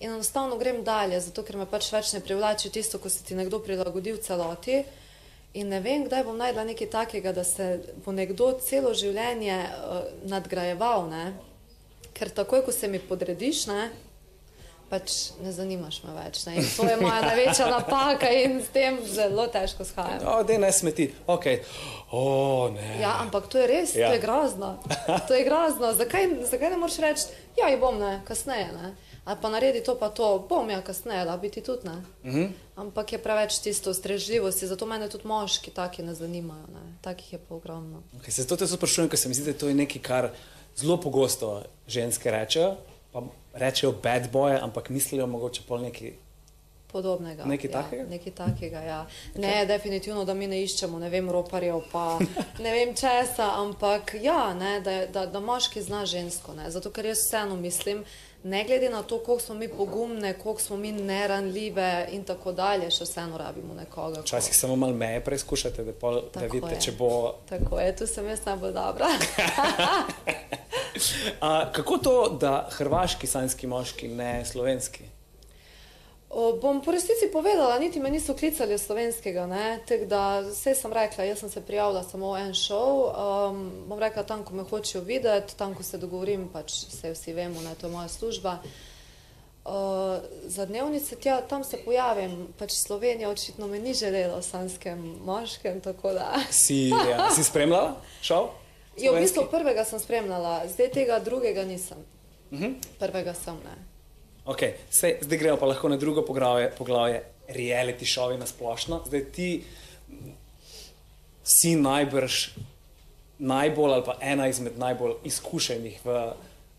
in 0.00 0.10
enostavno 0.10 0.58
grem 0.58 0.82
dalje, 0.84 1.20
zato 1.20 1.42
ker 1.42 1.56
me 1.56 1.66
pač 1.66 1.92
več 1.92 2.12
ne 2.12 2.20
privlači 2.20 2.70
tisto, 2.70 2.98
ko 2.98 3.08
se 3.08 3.24
ti 3.24 3.34
nekdo 3.34 3.58
prilagodi 3.62 4.12
v 4.12 4.20
celoti. 4.22 4.82
In 5.54 5.68
ne 5.70 5.78
vem, 5.80 6.04
kdaj 6.08 6.24
bom 6.26 6.38
najdla 6.38 6.64
nekaj 6.66 6.90
takega, 6.90 7.32
da 7.32 7.44
se 7.46 7.78
bo 8.04 8.12
nekdo 8.12 8.52
celo 8.58 8.90
življenje 8.94 9.58
uh, 9.62 10.00
nadgrajeval, 10.26 11.06
ne? 11.10 11.26
ker 12.14 12.30
takoj, 12.30 12.62
ko 12.66 12.72
se 12.72 12.88
mi 12.88 13.00
podrediš, 13.02 13.64
ne, 13.66 13.88
pač 14.90 15.32
ne 15.42 15.50
zanimaš 15.54 15.96
me 16.04 16.12
več. 16.14 16.44
Ne? 16.46 16.56
In 16.60 16.68
to 16.76 16.86
je 16.86 16.96
moja 17.00 17.20
največja 17.28 17.66
napaka 17.70 18.30
in 18.30 18.60
s 18.62 18.70
tem 18.74 19.00
zelo 19.08 19.46
težko 19.50 19.86
shajam. 19.88 20.22
O, 20.30 20.36
da 20.46 20.58
ne 20.62 20.70
smeti. 20.72 21.08
Okay. 21.26 21.62
O, 22.14 22.70
ne. 22.74 23.00
Ja, 23.02 23.16
ampak 23.24 23.48
to 23.50 23.58
je 23.58 23.66
res, 23.70 23.96
Ja. 23.98 24.06
ja. 24.06 24.12
to 24.12 24.18
je 24.18 24.22
grozno. 24.22 24.70
To 25.28 25.34
je 25.34 25.42
grozno. 25.48 25.90
Zakaj, 25.98 26.30
zakaj 26.50 26.74
ne 26.74 26.78
moreš 26.82 27.00
reči, 27.02 27.26
ja, 27.58 27.70
ji 27.72 27.80
bom 27.82 27.98
ne, 27.98 28.20
kasneje, 28.28 28.70
ne? 28.76 28.94
Ali 29.24 29.38
pa 29.42 29.48
naredi 29.48 29.80
to, 29.82 29.94
pa 29.98 30.08
to, 30.08 30.46
bom 30.48 30.70
ja, 30.70 30.82
kasneje, 30.82 31.24
da 31.24 31.36
biti 31.36 31.60
tudi 31.60 31.88
ne. 31.88 31.92
Uh 32.22 32.28
Mhm. 32.30 32.38
-huh. 32.40 32.48
Ampak 32.76 33.12
je 33.12 33.18
preveč 33.18 33.58
tisto 33.58 33.94
strežljivosti, 33.94 34.66
zato 34.66 34.86
mene 34.86 35.08
tudi 35.08 35.26
moški 35.26 35.70
taki 35.70 36.02
ne 36.02 36.14
zanimajo, 36.14 36.66
ne? 36.74 36.80
Takih 37.00 37.32
je 37.32 37.38
pa 37.48 37.54
ogromno. 37.54 38.02
Okay, 38.18 38.30
se 38.30 38.42
zato 38.42 38.56
te 38.56 38.66
sprašujem, 38.66 39.08
ker 39.08 39.18
se 39.18 39.28
mi 39.28 39.34
zdi, 39.34 39.52
da 39.52 39.58
to 39.58 39.68
je 39.68 39.74
nekaj, 39.74 40.02
kar 40.02 40.30
zelo 40.76 41.00
pogosto 41.00 41.62
ženske 41.86 42.30
rečejo. 42.30 42.76
Pa 43.12 43.22
rečejo 43.52 43.92
bad 44.02 44.30
boy, 44.32 44.58
ampak 44.62 44.88
mislijo 44.90 45.26
mogoče 45.26 45.62
pol 45.68 45.80
neki. 45.80 46.12
Podobnega. 46.92 47.44
Nekaj 47.44 47.70
ja, 47.70 47.82
takega? 47.82 48.04
Nekaj 48.10 48.32
takega, 48.32 48.80
ja. 48.80 49.06
Ne, 49.34 49.66
definitivno, 49.66 50.24
da 50.24 50.34
mi 50.34 50.46
ne 50.46 50.62
iščemo, 50.62 50.98
ne 50.98 51.08
vem, 51.10 51.30
roparjev, 51.30 51.80
pa 51.92 52.18
ne 52.64 52.72
vem 52.72 52.94
česa, 52.94 53.52
ampak 53.56 54.14
ja, 54.22 54.54
ne, 54.54 54.80
da, 54.80 55.06
da, 55.06 55.26
da 55.26 55.40
moški 55.40 55.82
zna 55.82 56.06
žensko, 56.06 56.54
ne. 56.54 56.70
Zato, 56.70 56.90
ker 56.90 57.06
jaz 57.06 57.18
vseeno 57.18 57.56
mislim, 57.56 58.04
ne 58.44 58.64
glede 58.64 58.90
na 58.90 59.02
to, 59.02 59.18
koliko 59.18 59.42
smo 59.42 59.54
mi 59.56 59.68
pogumne, 59.70 60.34
koliko 60.34 60.60
smo 60.60 60.76
mi 60.76 60.92
neranljive 60.94 61.86
in 62.10 62.24
tako 62.24 62.52
dalje, 62.52 62.90
še 62.90 63.04
vseeno 63.04 63.38
rabimo 63.38 63.74
nekoga. 63.74 64.16
ko- 64.16 64.22
Včasih 64.22 64.56
samo 64.56 64.76
malo 64.76 64.92
meje 64.94 65.20
preizkušate, 65.22 65.84
da, 65.84 65.92
pol, 65.94 66.20
da 66.24 66.28
Tako 66.32 66.52
vidite, 66.52 66.74
je. 66.74 66.80
če 66.80 66.92
bo. 66.92 67.34
Tako 67.46 67.80
je, 67.80 67.96
tu 67.96 68.06
sem 68.06 68.26
jaz 68.26 68.44
najbolj 68.44 68.72
dobra. 68.72 69.08
A, 71.40 71.72
kako 71.72 71.98
to, 71.98 72.12
da 72.36 72.68
hrvaški 72.70 73.26
sanjski 73.26 73.66
moški, 73.66 74.08
ne 74.10 74.44
slovenski? 74.44 75.04
O, 76.34 76.58
bom 76.58 76.82
po 76.82 76.90
resnici 76.90 77.30
povedala, 77.30 77.78
niti 77.78 78.00
me 78.00 78.10
niso 78.10 78.34
klicali 78.34 78.78
slovenskega, 78.78 79.46
tako 79.86 80.04
da 80.04 80.40
vse 80.40 80.74
sem 80.74 80.92
rekla, 80.92 81.24
jaz 81.24 81.38
sem 81.38 81.50
se 81.50 81.60
prijavila 81.60 82.02
samo 82.02 82.32
v 82.32 82.40
en 82.40 82.54
šov, 82.54 82.90
um, 83.06 83.60
bom 83.86 83.98
rekla 84.02 84.24
tam, 84.26 84.42
ko 84.42 84.54
me 84.54 84.64
hočejo 84.66 85.04
videti, 85.06 85.54
tam, 85.54 85.76
ko 85.78 85.86
se 85.86 85.98
dogovorim, 85.98 86.48
pač 86.50 86.74
se 86.90 87.12
vsi 87.14 87.36
vemo, 87.38 87.62
ne, 87.62 87.76
to 87.78 87.86
je 87.86 87.92
moja 87.92 88.08
služba. 88.08 88.58
Uh, 89.64 90.26
za 90.50 90.66
dnevnice 90.66 91.16
tja, 91.16 91.38
tam 91.40 91.62
se 91.64 91.78
pojavim, 91.84 92.48
pač 92.58 92.74
Slovenija 92.82 93.30
očitno 93.30 93.70
me 93.70 93.78
ni 93.78 93.94
želela 93.94 94.42
v 94.42 94.42
sanskem 94.42 95.06
moškem, 95.24 95.80
tako 95.80 96.18
da. 96.18 96.34
Si, 96.50 96.90
ja, 96.90 97.30
si 97.30 97.46
spremljala 97.46 97.94
šov? 98.22 98.50
Jo, 98.98 99.14
v 99.14 99.22
bistvu 99.22 99.46
prvega 99.50 99.86
sem 99.86 100.02
spremljala, 100.02 100.64
zdaj 100.66 100.90
tega 100.98 101.22
drugega 101.22 101.62
nisem. 101.64 102.02
Uh 102.50 102.58
-huh. 102.58 102.74
Prvega 102.98 103.34
sem 103.34 103.54
ne. 103.54 103.93
Okay, 104.44 104.76
sej, 104.90 105.18
zdaj 105.22 105.38
gremo 105.38 105.56
pa 105.56 105.66
lahko 105.66 105.88
na 105.88 105.96
drugo 105.96 106.22
poglavje, 106.22 106.70
poglavje 106.78 107.22
reality 107.48 108.04
šovi 108.04 108.38
na 108.38 108.46
splošno. 108.46 109.02
Zdaj 109.06 109.24
ti 109.32 109.64
si 111.44 111.76
najbrž 111.76 112.48
najbolj 113.38 113.92
ali 113.92 114.04
pa 114.06 114.16
ena 114.20 114.48
izmed 114.48 114.78
najbolj 114.78 115.14
izkušenih 115.24 116.00
v, 116.04 116.32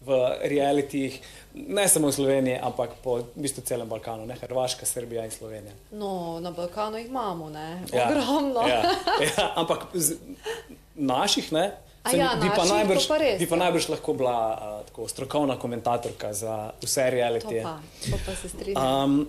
v 0.06 0.20
realitijih, 0.42 1.20
ne 1.54 1.88
samo 1.90 2.08
v 2.08 2.16
Sloveniji, 2.16 2.60
ampak 2.62 2.96
po 3.04 3.18
v 3.18 3.26
bistvu 3.36 3.64
celem 3.66 3.90
Balkanu, 3.90 4.26
ne 4.26 4.38
Hrvaška, 4.42 4.86
Srbija 4.86 5.26
in 5.26 5.32
Slovenija. 5.32 5.74
No, 5.92 6.40
na 6.40 6.52
Balkanu 6.52 6.98
jih 6.98 7.08
imamo, 7.08 7.50
ne, 7.50 7.84
Ja, 7.94 8.08
ogromno. 8.08 8.68
Ja, 8.68 8.82
ja, 9.22 9.52
ampak 9.56 9.88
z, 9.94 10.18
naših 10.96 11.52
ne. 11.52 11.72
A 12.06 12.10
Se 12.10 12.18
mi- 12.18 12.24
ja, 12.24 12.32
bi, 12.42 12.48
pa 12.50 12.56
naših, 12.56 12.70
to 12.70 12.76
najbrž, 12.76 13.08
pa 13.08 13.18
res, 13.18 13.40
bi 13.40 13.48
pa 13.50 13.56
ja. 13.56 13.60
najbrž 13.60 13.88
lahko 13.90 14.14
bila 14.14 14.38
uh, 14.54 14.86
tako 14.86 15.08
strokovna 15.08 15.56
komentatorka 15.60 16.34
za 16.34 16.72
vse 16.82 17.04
To 17.04 17.10
realitije. 17.10 17.64
pa, 17.64 17.80
to 18.12 18.18
pa 18.26 18.36
se 18.36 18.50
strinjam. 18.50 19.04
Um, 19.04 19.28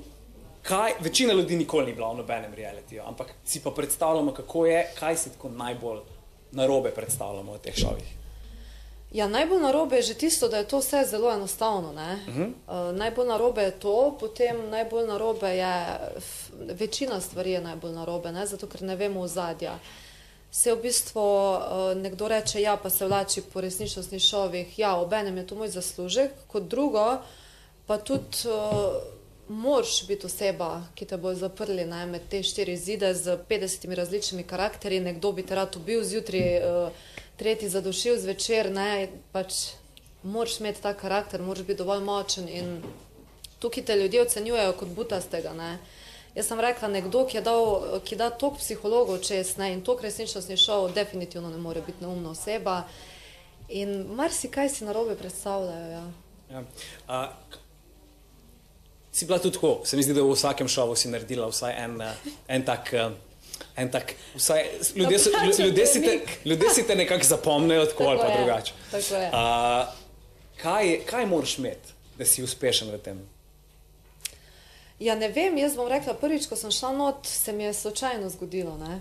kaj, 0.62 0.92
večina 1.00 1.32
ljudi 1.32 1.56
nikoli 1.56 1.86
ni 1.86 1.92
bila 1.92 2.12
v 2.12 2.16
nobenem 2.16 2.54
realitiju, 2.54 3.02
ampak 3.06 3.32
si 3.44 3.62
pa 3.62 3.70
predstavljamo, 3.70 4.32
kako 4.32 4.66
je, 4.66 4.86
kaj 4.98 5.16
si 5.16 5.32
tako 5.32 5.48
najbolj 5.48 6.00
narobe 6.52 6.90
predstavljamo 6.90 7.52
v 7.52 7.58
teh 7.58 7.74
šovih. 7.74 8.12
Ja, 9.12 9.28
najbolj 9.28 9.60
narobe 9.62 9.96
je 9.96 10.02
že 10.02 10.14
tisto, 10.14 10.48
da 10.48 10.56
je 10.58 10.68
to 10.68 10.78
vse 10.78 11.04
zelo 11.08 11.32
enostavno. 11.32 11.90
Uh 11.90 11.96
-huh. 11.96 12.52
uh, 12.68 12.96
najbolj 12.96 13.26
narobe 13.26 13.62
je 13.62 13.70
to, 13.70 14.16
potem 14.20 14.70
najbolj 14.70 15.06
narobe 15.06 15.48
je, 15.56 15.98
večina 16.74 17.20
stvari 17.20 17.50
je 17.50 17.60
najbolj 17.60 17.92
narobe, 17.92 18.32
ne? 18.32 18.46
zato 18.46 18.66
ker 18.66 18.82
ne 18.82 18.96
vemo 18.96 19.20
ozadja. 19.20 19.78
Se 20.56 20.72
v 20.72 20.80
bistvu 20.86 21.20
uh, 21.20 21.90
nekdo 22.00 22.28
reče, 22.32 22.62
ja, 22.62 22.78
pa 22.80 22.90
se 22.90 23.04
vlači 23.04 23.42
po 23.52 23.60
resničnostnih 23.60 24.22
šovih, 24.22 24.78
ja, 24.78 24.94
obenem 24.96 25.36
je 25.36 25.46
to 25.46 25.58
moj 25.58 25.68
zaslužek, 25.68 26.32
kot 26.48 26.70
drugo, 26.72 27.18
pa 27.86 27.98
tudi 27.98 28.48
uh, 28.48 28.96
moraš 29.48 30.06
biti 30.08 30.26
oseba, 30.26 30.70
ki 30.94 31.04
te 31.06 31.18
bo 31.20 31.34
zaprli 31.36 31.84
ne, 31.84 32.06
med 32.06 32.24
te 32.32 32.40
štiri 32.42 32.76
zide 32.76 33.12
z 33.14 33.36
50 33.50 33.94
različnimi 33.94 34.46
karakterji, 34.48 35.00
nekdo 35.00 35.32
bi 35.36 35.44
te 35.44 35.54
rad 35.54 35.76
ubil 35.76 36.00
zjutraj, 36.04 36.48
uh, 36.56 37.04
tretji 37.36 37.68
zadušil 37.68 38.16
zvečer, 38.24 38.72
ne, 38.72 39.10
pač 39.36 39.76
moraš 40.22 40.60
imeti 40.60 40.82
ta 40.82 40.94
karakter, 40.96 41.42
moraš 41.42 41.68
biti 41.68 41.82
dovolj 41.84 42.00
močen 42.00 42.48
in 42.48 42.80
tukaj 43.60 43.84
te 43.84 43.96
ljudje 43.96 44.22
ocenjujejo 44.22 44.72
kot 44.72 44.88
butastega. 44.88 45.52
Ne. 45.52 45.78
Jaz 46.36 46.46
sem 46.46 46.60
rekla, 46.60 46.88
nekdo, 46.88 47.24
ki, 47.24 47.38
je 47.38 47.42
dal, 47.42 47.62
ki 48.04 48.16
da 48.16 48.30
toliko 48.30 48.58
psihologov 48.58 49.18
čez 49.20 49.54
ne, 49.56 49.70
in 49.72 49.80
toliko 49.80 50.02
resničnostni 50.02 50.56
šov, 50.56 50.90
definitivno 50.92 51.48
ne 51.50 51.56
more 51.56 51.80
biti 51.80 52.04
neumna 52.04 52.30
oseba. 52.30 52.82
In 53.68 54.04
marsikaj 54.12 54.68
si 54.68 54.84
narobe 54.84 55.16
predstavljajo. 55.16 55.88
Ja. 55.88 56.04
Ja. 56.50 56.62
A, 57.08 57.22
si 59.12 59.26
bila 59.26 59.38
tudi 59.38 59.54
tako, 59.54 59.80
se 59.84 59.96
mi 59.96 60.02
zdi, 60.02 60.14
da 60.14 60.22
v 60.22 60.32
vsakem 60.32 60.68
šovu 60.68 60.94
si 60.94 61.08
naredila 61.08 61.48
vsaj 61.48 61.72
en, 61.78 62.00
eh, 62.00 62.12
en 62.48 62.64
tak. 62.64 62.92
eh, 62.92 63.08
En 63.76 63.90
tak, 63.90 64.12
vsaj, 64.34 64.64
ljudje, 64.94 65.18
so, 65.18 65.30
ljudje, 65.58 65.86
si 65.86 66.02
te, 66.02 66.20
ljudje 66.44 66.70
si 66.70 66.86
te 66.86 66.94
nekako 66.94 67.24
zapomnijo 67.24 67.84
tako 67.86 68.04
ali 68.04 68.18
Tako 68.18 68.28
pa 68.28 68.32
je, 68.32 68.38
drugače. 68.38 68.72
tako 68.90 69.14
je. 69.14 69.30
A, 69.32 69.92
kaj, 70.56 71.00
kaj 71.06 71.26
moraš 71.26 71.58
imeti, 71.58 71.88
da 72.18 72.24
si 72.24 72.42
uspešen 72.42 72.90
v 72.90 72.98
tem? 72.98 73.20
Ja, 74.98 75.14
ne 75.14 75.28
vem, 75.28 75.58
jaz 75.58 75.76
bom 75.76 75.88
rekla, 75.88 76.14
prvič, 76.14 76.48
ko 76.48 76.56
sem 76.56 76.70
šla 76.70 76.92
not, 76.96 77.26
se 77.26 77.52
mi 77.52 77.64
je 77.64 77.74
slučajno 77.74 78.28
zgodilo. 78.28 78.76
Ne? 78.78 79.00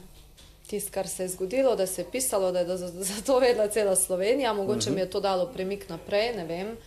Tisto, 0.67 0.91
kar 0.91 1.07
se 1.07 1.23
je 1.23 1.29
zgodilo, 1.29 1.75
da 1.75 1.87
se 1.87 2.01
je 2.01 2.11
pisalo, 2.11 2.51
da 2.51 2.59
je 2.59 2.65
da 2.65 2.77
za, 2.77 3.21
to 3.25 3.39
vedela 3.39 3.67
cela 3.67 3.95
Slovenija, 3.95 4.53
mogoče 4.53 4.91
mi 4.91 5.01
je 5.01 5.09
to 5.09 5.19
dalo 5.19 5.45
premik 5.53 5.89
naprej, 5.89 6.35
ne 6.35 6.45
vem. 6.45 6.77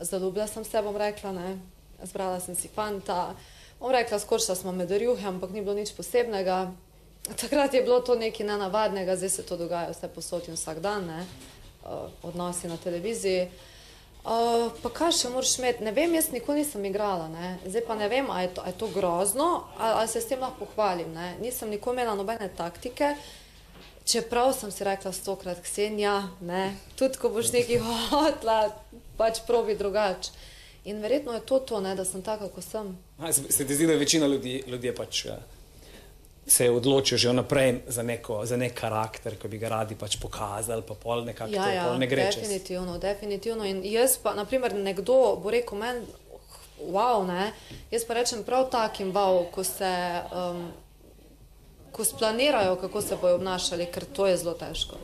Zaljubila 0.00 0.46
sem 0.46 0.64
se, 0.64 0.82
bom 0.82 0.96
rekla, 0.96 1.32
ne. 1.32 1.58
zbrala 2.02 2.40
sem 2.40 2.56
si 2.56 2.68
fanta. 2.68 3.34
Bom 3.80 3.90
rekla, 3.92 4.18
skočila 4.18 4.56
smo 4.56 4.72
med 4.72 4.90
rjuhe, 4.90 5.26
ampak 5.26 5.50
ni 5.50 5.62
bilo 5.62 5.74
nič 5.74 5.92
posebnega. 5.92 6.72
Takrat 7.40 7.74
je 7.74 7.82
bilo 7.82 8.00
to 8.00 8.14
nekaj 8.14 8.46
nenavadnega, 8.46 9.16
zdaj 9.16 9.28
se 9.28 9.42
to 9.42 9.56
dogaja 9.56 9.90
vse 9.90 10.08
posod 10.08 10.48
in 10.48 10.54
vsak 10.54 10.80
dan, 10.80 11.06
ne. 11.06 11.26
Uh, 11.84 12.10
odnosi 12.22 12.68
na 12.68 12.76
televiziji. 12.76 13.42
Uh, 13.42 13.77
pa 14.82 14.90
kaj 14.92 15.12
še 15.16 15.30
moraš 15.32 15.54
imeti? 15.58 15.84
Ne 15.84 15.92
vem, 15.96 16.12
jaz 16.14 16.30
nikoli 16.34 16.62
nisem 16.62 16.84
igrala, 16.84 17.28
ne. 17.32 17.54
zdaj 17.64 17.84
pa 17.86 17.94
ne 17.96 18.08
vem, 18.08 18.30
ali 18.30 18.46
je 18.46 18.54
to, 18.54 18.64
a 18.64 18.72
je 18.72 18.78
to 18.78 18.88
grozno, 18.92 19.48
ali, 19.78 19.94
ali 20.00 20.08
se 20.08 20.20
s 20.20 20.28
tem 20.28 20.40
lahko 20.40 20.66
pohvalim. 20.66 21.12
Ne. 21.14 21.34
Nisem 21.40 21.70
nikoli 21.70 21.96
imela 21.96 22.14
nobene 22.18 22.50
taktike, 22.56 23.14
čeprav 24.04 24.52
sem 24.56 24.70
si 24.74 24.84
rekla 24.84 25.12
stokrat, 25.12 25.62
Ksenija, 25.64 26.22
ne, 26.40 26.76
tudi 26.98 27.20
ko 27.20 27.32
boš 27.32 27.52
nekaj 27.56 27.80
hotla, 28.10 28.60
pač 29.16 29.42
probi 29.46 29.76
drugače. 29.78 30.32
In 30.88 31.02
verjetno 31.02 31.34
je 31.36 31.40
to 31.44 31.58
to, 31.58 31.80
ne, 31.84 31.94
da 31.94 32.04
sem 32.04 32.22
taka, 32.24 32.48
kot 32.48 32.64
sem. 32.64 32.94
A, 33.18 33.32
se, 33.32 33.44
se 33.52 33.66
ti 33.66 33.74
zdi, 33.74 33.86
da 33.86 33.96
večina 33.98 34.26
ljudi, 34.26 34.62
ljudje 34.66 34.94
pač 34.96 35.24
eh, 35.26 35.57
se 36.48 36.70
odločijo 36.70 37.18
že 37.18 37.28
vnaprej 37.28 37.80
za, 37.86 38.02
neko, 38.02 38.46
za 38.46 38.56
nek 38.56 38.74
karakter, 38.74 39.36
ki 39.36 39.48
bi 39.48 39.58
ga 39.58 39.68
radi 39.68 39.94
pač 39.94 40.16
pokazali, 40.16 40.82
pa 40.82 40.94
pol 40.94 41.24
nekako 41.24 41.52
Ja, 41.52 41.64
to 41.64 41.70
ja, 41.70 41.84
pol 41.84 41.98
ne 41.98 42.06
gre 42.06 42.30
čez. 42.32 42.40
definitivno, 42.42 42.98
definitivno. 42.98 43.64
In 43.64 43.82
jaz 43.84 44.18
pa, 44.22 44.34
naprimer, 44.34 44.74
nekdo 44.74 45.36
bo 45.42 45.50
rekel 45.50 45.78
meni, 45.78 46.06
wow, 46.80 47.26
ne, 47.26 47.52
jaz 47.90 48.04
pa 48.04 48.14
rečem 48.14 48.44
prav 48.44 48.70
takim 48.70 49.12
wow, 49.12 49.44
ko 49.50 49.64
se, 49.64 49.92
um, 50.32 50.70
ko 51.92 52.04
splanirajo, 52.04 52.76
kako 52.76 53.02
se 53.02 53.16
bojo 53.20 53.34
obnašali, 53.34 53.86
ker 53.92 54.04
to 54.04 54.26
je 54.26 54.36
zelo 54.36 54.54
težko. 54.54 54.96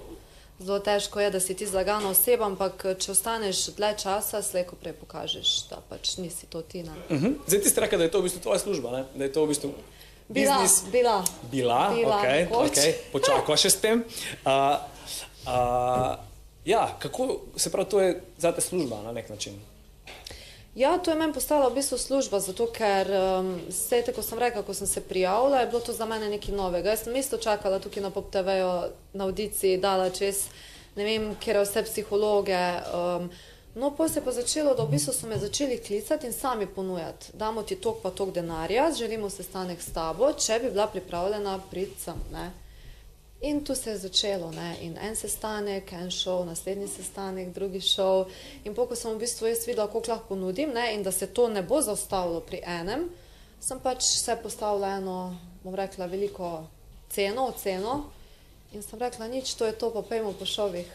Zelo 0.59 0.79
težko 0.79 1.21
je, 1.21 1.31
da 1.31 1.41
si 1.41 1.55
ti 1.55 1.67
zlagana 1.67 2.09
oseba, 2.15 2.47
ampak 2.47 2.87
če 2.99 3.11
ostaneš 3.13 3.67
dlje 3.75 3.97
časa, 3.99 4.43
slejko 4.43 4.79
prej 4.79 4.95
pokažeš, 5.01 5.69
da 5.69 5.81
pač 5.89 6.17
nisi 6.23 6.47
to 6.47 6.63
ti. 6.63 6.83
Ne. 6.83 6.95
Uh 7.11 7.23
-huh. 7.23 7.35
Zdaj 7.47 7.61
ti 7.61 7.71
si 7.71 7.81
rekla, 7.81 7.99
da 7.99 8.05
je 8.05 8.11
to 8.11 8.21
v 8.21 8.23
bistvu 8.23 8.41
tvoja 8.41 8.59
služba, 8.59 8.91
ne? 8.91 9.05
da 9.15 9.25
je 9.25 9.33
to 9.33 9.45
v 9.45 9.49
bistvu 9.49 9.73
Bila, 10.29 10.59
biznis. 10.59 10.85
bila. 10.93 11.25
Bila, 11.51 11.91
Bila, 11.95 12.17
ok, 12.17 12.25
nekoč. 12.25 12.71
okay. 12.71 12.93
počakaj 13.13 13.57
še 13.57 13.71
s 13.71 13.79
tem. 13.81 14.05
Uh, 14.45 14.81
uh, 15.49 16.17
ja, 16.65 16.97
kako 16.99 17.41
se 17.57 17.73
pravi, 17.73 17.89
to 17.91 18.01
je 18.01 18.21
zate 18.39 18.61
služba 18.61 19.03
na 19.05 19.13
nek 19.13 19.29
način. 19.29 19.61
Ja, 20.75 20.99
to 20.99 21.11
je 21.11 21.17
meni 21.17 21.33
postala 21.33 21.69
v 21.69 21.75
bistvu 21.75 21.99
služba, 21.99 22.41
zato 22.41 22.67
ker 22.67 23.07
um, 23.07 23.61
vse 23.69 24.01
te, 24.03 24.13
ko 24.13 24.25
sem 24.27 24.39
rekla, 24.39 24.65
ko 24.67 24.75
sem 24.75 24.89
se 24.91 25.01
prijavila, 25.01 25.61
je 25.61 25.67
bilo 25.71 25.81
to 25.81 25.93
za 25.93 26.07
mene 26.07 26.27
nekaj 26.33 26.55
novega. 26.55 26.91
Jaz 26.91 27.05
sem 27.05 27.17
isto 27.17 27.39
čakala 27.39 27.79
tukaj 27.79 28.03
na 28.03 28.11
Pop 28.11 28.33
TV-ju, 28.33 28.91
na 29.13 29.29
audiciji, 29.29 29.79
dala 29.79 30.11
čez, 30.11 30.49
ne 30.97 31.05
vem, 31.05 31.29
kjer 31.39 31.61
vse 31.63 31.85
psihologe. 31.87 32.59
Um, 32.91 33.31
no, 33.75 33.91
potem 33.91 34.13
se 34.13 34.19
je 34.19 34.25
pa 34.25 34.33
začelo, 34.33 34.75
da 34.75 34.85
v 34.85 34.91
bistvu 34.91 35.13
so 35.13 35.27
me 35.27 35.39
začeli 35.39 35.79
klicati 35.79 36.27
in 36.27 36.33
sami 36.33 36.67
ponujati. 36.67 37.33
Damo 37.35 37.63
ti 37.63 37.77
tok 37.77 38.03
pa 38.03 38.11
tok 38.11 38.33
denarja, 38.33 38.93
želimo 38.93 39.31
sestanek 39.31 39.83
s 39.83 39.93
tabo, 39.93 40.33
če 40.33 40.59
bi 40.63 40.71
bila 40.71 40.87
pripravljena 40.87 41.59
priti 41.71 42.01
sem. 42.01 42.21
Ne? 42.33 42.51
In 43.41 43.65
tu 43.65 43.75
se 43.75 43.91
je 43.91 43.99
začelo, 43.99 44.51
ne? 44.51 44.77
in 44.81 44.97
en 44.99 45.17
sestanek, 45.17 45.93
en 45.93 46.11
šov, 46.11 46.47
naslednji 46.47 46.89
sestanek, 46.89 47.51
drugi 47.55 47.81
šov. 47.81 48.31
In 48.65 48.75
ko 48.75 48.89
sem 48.97 49.13
v 49.13 49.21
bistvu 49.21 49.51
jaz 49.51 49.67
videla, 49.67 49.89
koliko 49.93 50.13
lahko 50.13 50.29
ponudim 50.29 50.73
ne? 50.73 50.95
in 50.95 51.03
da 51.03 51.13
se 51.13 51.27
to 51.27 51.49
ne 51.49 51.63
bo 51.63 51.83
zaustavilo 51.83 52.41
pri 52.41 52.63
enem, 52.65 53.11
sem 53.61 53.81
pač 53.81 54.03
se 54.03 54.37
postavila 54.43 54.97
eno, 54.97 55.37
bom 55.65 55.75
rekla, 55.75 56.07
veliko 56.07 56.67
ceno, 57.11 57.49
oceno. 57.49 58.05
In 58.75 58.83
sem 58.83 58.99
rekla, 58.99 59.29
nič, 59.29 59.55
to 59.55 59.67
je 59.67 59.73
to, 59.73 59.91
pa 59.95 60.03
pojmo 60.03 60.33
po 60.33 60.47
šovih. 60.47 60.87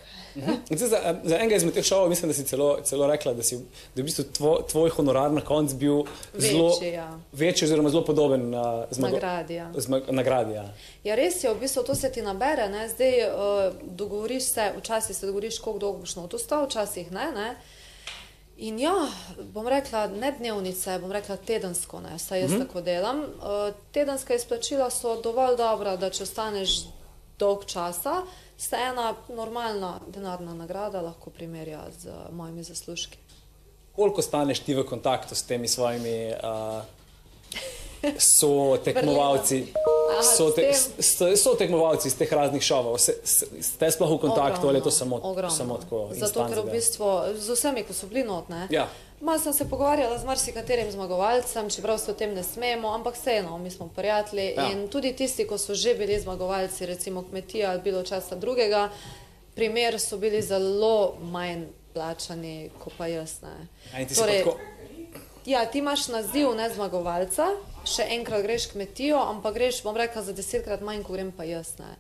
Zdaj, 0.70 0.90
za, 0.90 1.00
za 1.24 1.38
enega 1.38 1.56
izmed 1.56 1.74
teh 1.74 1.86
šovov 1.86 2.10
mislim, 2.10 2.30
da 2.30 2.34
si 2.34 2.44
celo, 2.44 2.68
celo 2.84 3.08
rekla, 3.08 3.34
da, 3.34 3.44
si, 3.44 3.56
da 3.96 4.02
je 4.02 4.04
v 4.04 4.06
bistvu 4.06 4.24
tvoj, 4.24 4.58
tvoj 4.68 4.90
honorar 4.90 5.32
na 5.32 5.42
koncu 5.42 5.76
bil 5.76 6.04
zelo 6.38 6.70
Večji, 6.70 6.92
ja. 6.94 7.20
večji, 7.32 7.66
oziroma 7.66 7.90
zelo 7.90 8.06
podoben 8.06 8.54
uh, 8.54 8.84
zmago, 8.92 9.16
Nagradi, 9.16 9.54
ja. 9.54 9.72
zmag, 9.78 10.12
nagradi. 10.12 10.54
Ja. 10.54 10.66
Ja, 11.04 11.16
res 11.16 11.44
je, 11.44 11.54
v 11.54 11.60
bistvu 11.60 11.84
to 11.84 11.96
se 11.96 12.12
ti 12.12 12.22
nabere. 12.22 12.70
Ne? 12.70 12.90
Zdaj 12.90 13.16
uh, 13.24 13.74
dogovoriš 13.84 14.44
se, 14.44 14.72
včasih 14.78 15.16
se 15.16 15.26
dogovoriš, 15.26 15.60
koliko 15.60 15.80
dolgo 15.80 16.00
boš 16.00 16.16
not 16.16 16.34
ostal, 16.34 16.68
včasih 16.68 17.12
ne. 17.12 17.32
ne? 17.32 17.56
In 18.60 18.80
ja, 18.80 19.08
bom 19.54 19.68
rekla, 19.68 20.08
ne 20.08 20.34
dnevnice, 20.36 21.00
bom 21.00 21.12
rekla 21.12 21.38
tedensko, 21.38 22.02
ne, 22.04 22.20
saj 22.20 22.42
jaz 22.42 22.52
mm 22.52 22.56
-hmm. 22.56 22.68
tako 22.68 22.82
delam. 22.82 23.20
Uh, 23.20 23.74
tedenska 23.92 24.36
izplačila 24.36 24.90
so 24.90 25.22
dovolj 25.22 25.56
dobra, 25.58 25.96
da 25.96 26.10
če 26.10 26.24
ostaneš 26.24 26.84
dolg 27.40 27.66
časa, 27.66 28.22
se 28.58 28.76
ena 28.76 29.14
normalna 29.30 30.00
denarna 30.08 30.54
nagrada 30.54 31.02
lahko 31.02 31.30
primerja 31.30 31.86
z 32.00 32.08
uh, 32.08 32.28
mojimi 32.32 32.64
zaslužki. 32.64 33.18
Koliko 33.96 34.22
staneš 34.22 34.60
ti 34.60 34.76
v 34.76 34.84
kontaktu 34.84 35.36
s 35.36 35.44
temi 35.44 35.68
svojimi 35.68 36.34
uh, 36.36 36.84
so 38.18 38.78
tekmovalci? 38.84 39.64
Aha, 40.10 40.24
So, 40.24 40.50
te, 40.52 40.74
so, 41.00 41.36
so 41.38 41.54
tekmovalci 41.56 42.08
iz 42.08 42.16
teh 42.18 42.32
raznih 42.34 42.64
šovov, 42.64 42.98
Se- 42.98 43.22
ste 43.62 43.92
sploh 43.92 44.10
v 44.10 44.18
kontaktu 44.20 44.68
ali 44.68 44.78
je 44.78 44.84
to 44.84 44.92
samo, 44.92 45.20
ogromno. 45.24 45.56
samo 45.56 45.78
tako? 45.78 46.10
Zato, 46.12 46.48
ker 46.50 46.60
v 46.60 46.72
bistvu 46.72 47.06
z 47.38 47.56
vsemi, 47.56 47.84
ko 47.84 47.94
so 47.94 48.08
bili 48.08 48.24
notne. 48.24 48.68
Ja. 48.74 48.90
Malo 49.22 49.40
sem 49.40 49.54
se 49.54 49.70
pogovarjala 49.70 50.18
z 50.18 50.26
marsikaterim 50.26 50.92
zmagovalcem, 50.92 51.70
čeprav 51.70 51.98
se 51.98 52.12
o 52.12 52.14
tem 52.14 52.34
ne 52.34 52.44
smemo, 52.44 52.88
ampak 52.90 53.16
vseeno, 53.16 53.58
mi 53.58 53.72
smo 53.72 53.88
prijatelji. 53.88 54.54
Ja. 54.58 54.72
In 54.72 54.88
tudi 54.88 55.14
tisti, 55.14 55.48
ko 55.48 55.58
so 55.58 55.76
že 55.76 55.94
bili 55.96 56.20
zmagovalci, 56.20 56.86
recimo 56.86 57.24
kmetija 57.24 57.72
ali 57.72 57.82
bilo 57.82 58.04
časa 58.04 58.36
drugega, 58.36 58.90
primer 59.56 60.00
so 60.00 60.18
bili 60.18 60.42
zelo 60.42 61.18
manj 61.22 61.66
plačani, 61.94 62.70
kot 62.80 62.94
pa 62.98 63.08
jaz. 63.08 63.42
Ne. 63.42 63.68
A 63.94 64.00
in 64.02 64.08
ti 64.08 64.16
pa 64.16 64.28
tako- 64.28 64.58
Ja, 65.46 65.66
ti 65.66 65.78
imaš 65.80 66.08
naziv 66.08 66.56
ne 66.56 66.70
zmagovalca, 66.70 67.48
še 67.86 68.06
enkrat 68.10 68.44
greš 68.44 68.68
kmetijo, 68.68 69.18
ampak 69.18 69.54
greš, 69.54 69.84
bom 69.84 69.98
rekla, 69.98 70.22
za 70.22 70.34
desetkrat 70.34 70.82
manj, 70.82 71.04
kot 71.04 71.16
grem 71.16 71.32
pa 71.32 71.44
jaz. 71.44 71.74
Ne. 71.80 71.96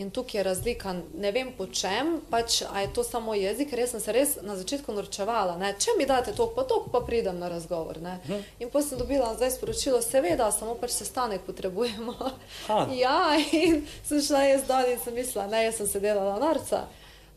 In 0.00 0.10
tukaj 0.10 0.38
je 0.38 0.42
razlika, 0.42 0.94
ne 1.14 1.30
vem 1.32 1.50
po 1.52 1.66
čem, 1.66 2.14
pač, 2.30 2.62
je 2.62 2.92
to 2.94 3.02
samo 3.04 3.34
jezik, 3.34 3.72
jaz 3.76 3.90
sem 3.92 4.00
se 4.00 4.12
res 4.16 4.30
na 4.40 4.56
začetku 4.56 4.94
norčevala. 4.96 5.58
Ne. 5.60 5.74
Če 5.76 5.92
mi 5.98 6.06
date 6.08 6.32
to, 6.32 6.46
pa 6.56 6.64
to, 6.64 6.78
pa 6.92 7.02
pridem 7.04 7.36
na 7.38 7.50
razgovor. 7.52 8.00
Ne. 8.00 8.16
In 8.64 8.70
potem 8.72 8.88
sem 8.88 9.02
dobila 9.02 9.34
zdaj 9.36 9.52
sporočilo, 9.58 10.00
seveda, 10.00 10.48
samo 10.56 10.78
pač 10.80 10.96
sestanek 10.96 11.44
potrebujemo. 11.44 12.16
Ha. 12.70 12.80
Ja, 13.02 13.36
in 13.52 13.84
sem 14.08 14.24
šla 14.24 14.46
jaz 14.48 14.64
dol 14.68 14.88
in 14.88 14.98
sem 15.04 15.14
mislila, 15.14 15.46
ne, 15.52 15.66
jaz 15.68 15.82
sem 15.82 15.92
se 15.92 16.00
delala 16.00 16.40
norca. 16.40 16.86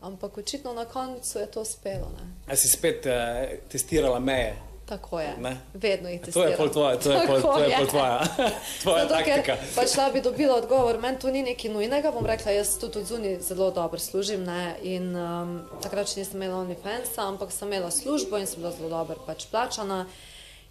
Ampak 0.04 0.40
očitno 0.40 0.72
na 0.72 0.88
koncu 0.88 1.38
je 1.38 1.46
to 1.52 1.68
uspelo. 1.68 2.08
Ne. 2.16 2.30
A 2.48 2.56
si 2.56 2.72
spet 2.72 3.04
uh, 3.04 3.44
testirala 3.68 4.20
meje? 4.24 4.56
Tako 4.84 5.20
je. 5.20 5.34
Ne. 5.38 5.56
Vedno 5.74 6.08
jih 6.08 6.20
To 6.20 6.28
je 6.28 6.32
testiram. 6.32 6.56
pol 6.58 6.68
tvoja, 6.68 6.96
to 7.00 7.12
je 7.12 7.26
pol, 7.26 7.40
to 7.40 7.58
je 7.58 7.76
pol 7.76 7.86
tvoja, 7.86 8.18
tvoja 8.82 9.02
Zato, 9.02 9.14
ker 9.24 9.40
taktika. 9.40 9.56
pač 9.76 9.94
šla 9.94 10.10
bi 10.12 10.20
dobila 10.20 10.58
odgovor, 10.60 10.98
meni 11.00 11.18
to 11.18 11.30
ni 11.32 11.42
nekaj 11.42 11.72
nujnega, 11.72 12.12
bom 12.12 12.26
rekla, 12.26 12.52
jaz 12.52 12.76
tudi 12.78 13.00
od 13.00 13.08
zunaj 13.08 13.38
zelo 13.40 13.70
dobro 13.70 13.98
služim 13.98 14.44
ne? 14.44 14.76
in 14.82 15.16
um, 15.16 15.56
takrat 15.82 16.12
še 16.12 16.20
nisem 16.20 16.36
imela 16.36 16.60
OnlyFansa, 16.60 17.24
ampak 17.24 17.52
sem 17.52 17.72
imela 17.72 17.90
službo 17.90 18.36
in 18.36 18.46
sem 18.46 18.60
bila 18.60 18.76
zelo 18.76 18.92
dobro 18.92 19.16
pač 19.26 19.48
plačana. 19.48 20.04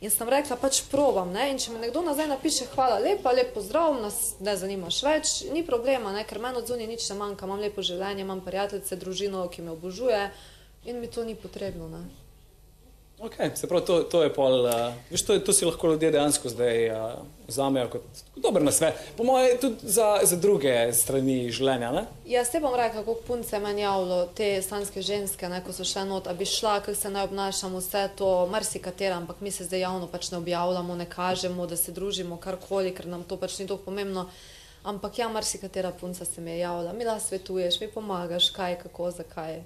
In 0.03 0.12
sem 0.12 0.29
rekla, 0.29 0.58
pač 0.60 0.82
probam. 0.91 1.32
Ne? 1.32 1.48
In 1.50 1.58
če 1.58 1.72
mi 1.72 1.79
nekdo 1.79 2.01
nazaj 2.03 2.27
napiše, 2.27 2.67
hvala 2.75 3.00
lepa, 3.00 3.32
lep 3.32 3.53
pozdrav, 3.55 3.96
nas 4.03 4.36
ne 4.43 4.53
zanimaš 4.60 4.98
več, 5.03 5.29
ni 5.50 5.63
problema, 5.63 6.12
ne? 6.12 6.25
ker 6.27 6.43
meni 6.43 6.60
od 6.60 6.67
zunaj 6.67 6.89
nič 6.91 7.10
ne 7.10 7.15
manjka, 7.22 7.48
imam 7.48 7.63
lepo 7.63 7.82
življenje, 7.82 8.27
imam 8.27 8.43
prijateljice, 8.43 9.00
družino, 9.00 9.48
ki 9.48 9.63
me 9.63 9.72
obožuje 9.72 10.27
in 10.86 11.00
mi 11.00 11.08
to 11.08 11.24
ni 11.24 11.34
potrebno. 11.39 11.88
Ne? 11.88 12.23
Okay, 13.24 13.56
se 13.56 13.68
pravi, 13.68 13.86
to, 13.86 14.01
to 14.03 14.24
je 14.24 14.30
pol, 14.36 14.65
uh, 14.68 14.72
veš, 15.10 15.22
to, 15.24 15.34
je- 15.34 15.44
to 15.48 15.53
si 15.56 15.65
lahko 15.65 15.88
ljudje 15.88 16.10
dejansko 16.12 16.50
zdaj 16.51 16.89
uh, 16.92 16.96
vzamejo 17.48 17.88
kot 17.94 18.01
dober 18.36 18.62
nasvet. 18.62 18.94
Po 19.18 19.24
mojem, 19.24 19.58
tudi 19.62 19.75
za, 19.88 20.20
za 20.24 20.36
druge 20.36 20.74
strani 20.94 21.48
življenja. 21.51 21.92
Ne? 21.96 22.01
Jaz 22.27 22.51
te 22.51 22.60
bom 22.60 22.75
rekla, 22.75 23.00
kako 23.00 23.15
punce 23.27 23.60
meni 23.63 23.86
javljajo, 23.86 24.25
te 24.36 24.50
slanske 24.62 25.01
ženske, 25.01 25.48
ne, 25.50 25.62
ko 25.63 25.72
so 25.72 25.88
še 25.88 26.03
not, 26.03 26.27
a 26.27 26.34
bi 26.36 26.44
šla, 26.46 26.82
kako 26.84 26.98
se 27.00 27.12
naj 27.15 27.30
obnašamo, 27.30 27.80
vse 27.80 28.10
to, 28.20 28.32
marsikatera, 28.51 29.15
ampak 29.15 29.39
mi 29.39 29.51
se 29.56 29.70
zdaj 29.70 29.86
javno 29.86 30.10
pač 30.12 30.27
ne 30.32 30.42
objavljamo, 30.42 30.96
ne 30.96 31.08
kažemo, 31.08 31.68
da 31.68 31.77
se 31.80 31.96
družimo, 31.96 32.36
karkoli, 32.44 32.92
ker 32.92 33.08
nam 33.08 33.24
to 33.24 33.39
pač 33.39 33.56
ni 33.62 33.70
tako 33.72 33.88
pomembno. 33.88 34.27
Ampak 34.84 35.22
ja, 35.22 35.30
marsikatera 35.32 35.94
punca 35.96 36.25
se 36.27 36.42
mi 36.44 36.51
je 36.51 36.65
javila, 36.65 36.92
mi 36.92 37.08
lahko 37.08 37.24
svetuješ, 37.30 37.80
mi 37.80 37.88
pomagaš, 37.88 38.50
kaj, 38.51 38.82
kako, 38.84 39.13
zakaj. 39.15 39.62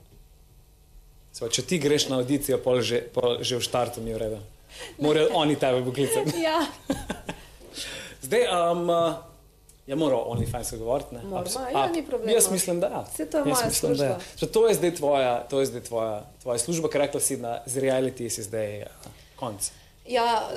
Sva, 1.38 1.52
če 1.54 1.62
ti 1.70 1.78
greš 1.78 2.08
na 2.10 2.18
audicijo, 2.18 2.58
pol 2.58 2.82
že, 2.82 3.04
pol 3.14 3.44
že 3.46 3.60
v 3.60 3.62
štartu 3.62 4.02
ni 4.02 4.16
v 4.16 4.22
redu. 4.26 4.40
Morajo 4.98 5.30
oni 5.38 5.54
tebe 5.54 5.84
poklicati. 5.86 6.34
Ja, 6.42 6.66
Zdaj, 8.26 8.44
um, 8.50 8.90
uh, 8.90 9.14
je 9.88 9.96
moral 9.96 10.26
OnlyFans 10.28 10.74
govoriti. 10.74 11.16
ne? 11.16 11.22
Moramo, 11.24 11.46
Abs- 11.46 11.74
ja, 11.74 11.88
ni 11.88 12.02
problema. 12.04 12.32
Jaz 12.34 12.52
mislim, 12.52 12.80
da 12.80 12.88
ja. 12.88 13.06
Saj 13.06 13.30
to 13.30 13.38
je 13.38 13.44
Jaz 13.46 13.58
moja 13.58 13.68
mislim, 13.68 13.92
ja. 13.92 13.98
služba. 13.98 14.20
So, 14.36 14.46
to 14.46 14.68
je 14.68 14.74
zdaj 14.76 14.92
tvoja, 14.96 15.34
to 15.50 15.60
je 15.60 15.66
zdaj 15.66 15.82
tvoja, 15.82 16.26
tvoja 16.42 16.58
služba, 16.58 16.90
ker 16.90 17.02
rekla 17.06 17.22
si, 17.22 17.38
da 17.38 17.64
z 17.66 17.86
reality 17.86 18.30
si 18.30 18.44
zdaj 18.44 18.82
uh, 18.82 19.12
konc. 19.40 19.70
Ja, 20.08 20.50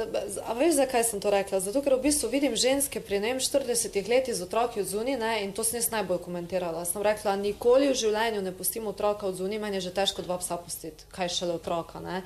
a 0.47 0.55
veš, 0.55 0.75
zakaj 0.75 1.05
sem 1.05 1.21
to 1.21 1.31
rekla? 1.31 1.61
Zato, 1.61 1.83
ker 1.83 1.97
v 1.97 2.05
bistvu 2.07 2.31
vidim 2.31 2.57
ženske 2.57 3.01
pri 3.01 3.21
ne 3.21 3.33
vem 3.35 3.41
40 3.43 3.97
letih 4.09 4.35
z 4.35 4.43
otroki 4.43 4.81
od 4.81 4.87
zunaj 4.87 5.17
ne, 5.19 5.33
in 5.45 5.53
to 5.53 5.65
sem 5.65 5.81
jaz 5.81 5.91
najbolj 5.91 6.23
komentirala. 6.25 6.85
Sem 6.85 7.03
rekla, 7.03 7.37
nikoli 7.37 7.91
v 7.91 7.99
življenju 7.99 8.43
ne 8.43 8.53
pustim 8.55 8.87
otroka 8.87 9.27
od 9.27 9.39
zunaj, 9.41 9.59
meni 9.59 9.81
je 9.81 9.89
že 9.89 9.97
težko 9.97 10.23
dva 10.23 10.39
psa 10.39 10.59
pustiti, 10.61 11.09
kaj 11.15 11.33
šele 11.35 11.59
otroka. 11.59 12.01
Ne. 12.01 12.23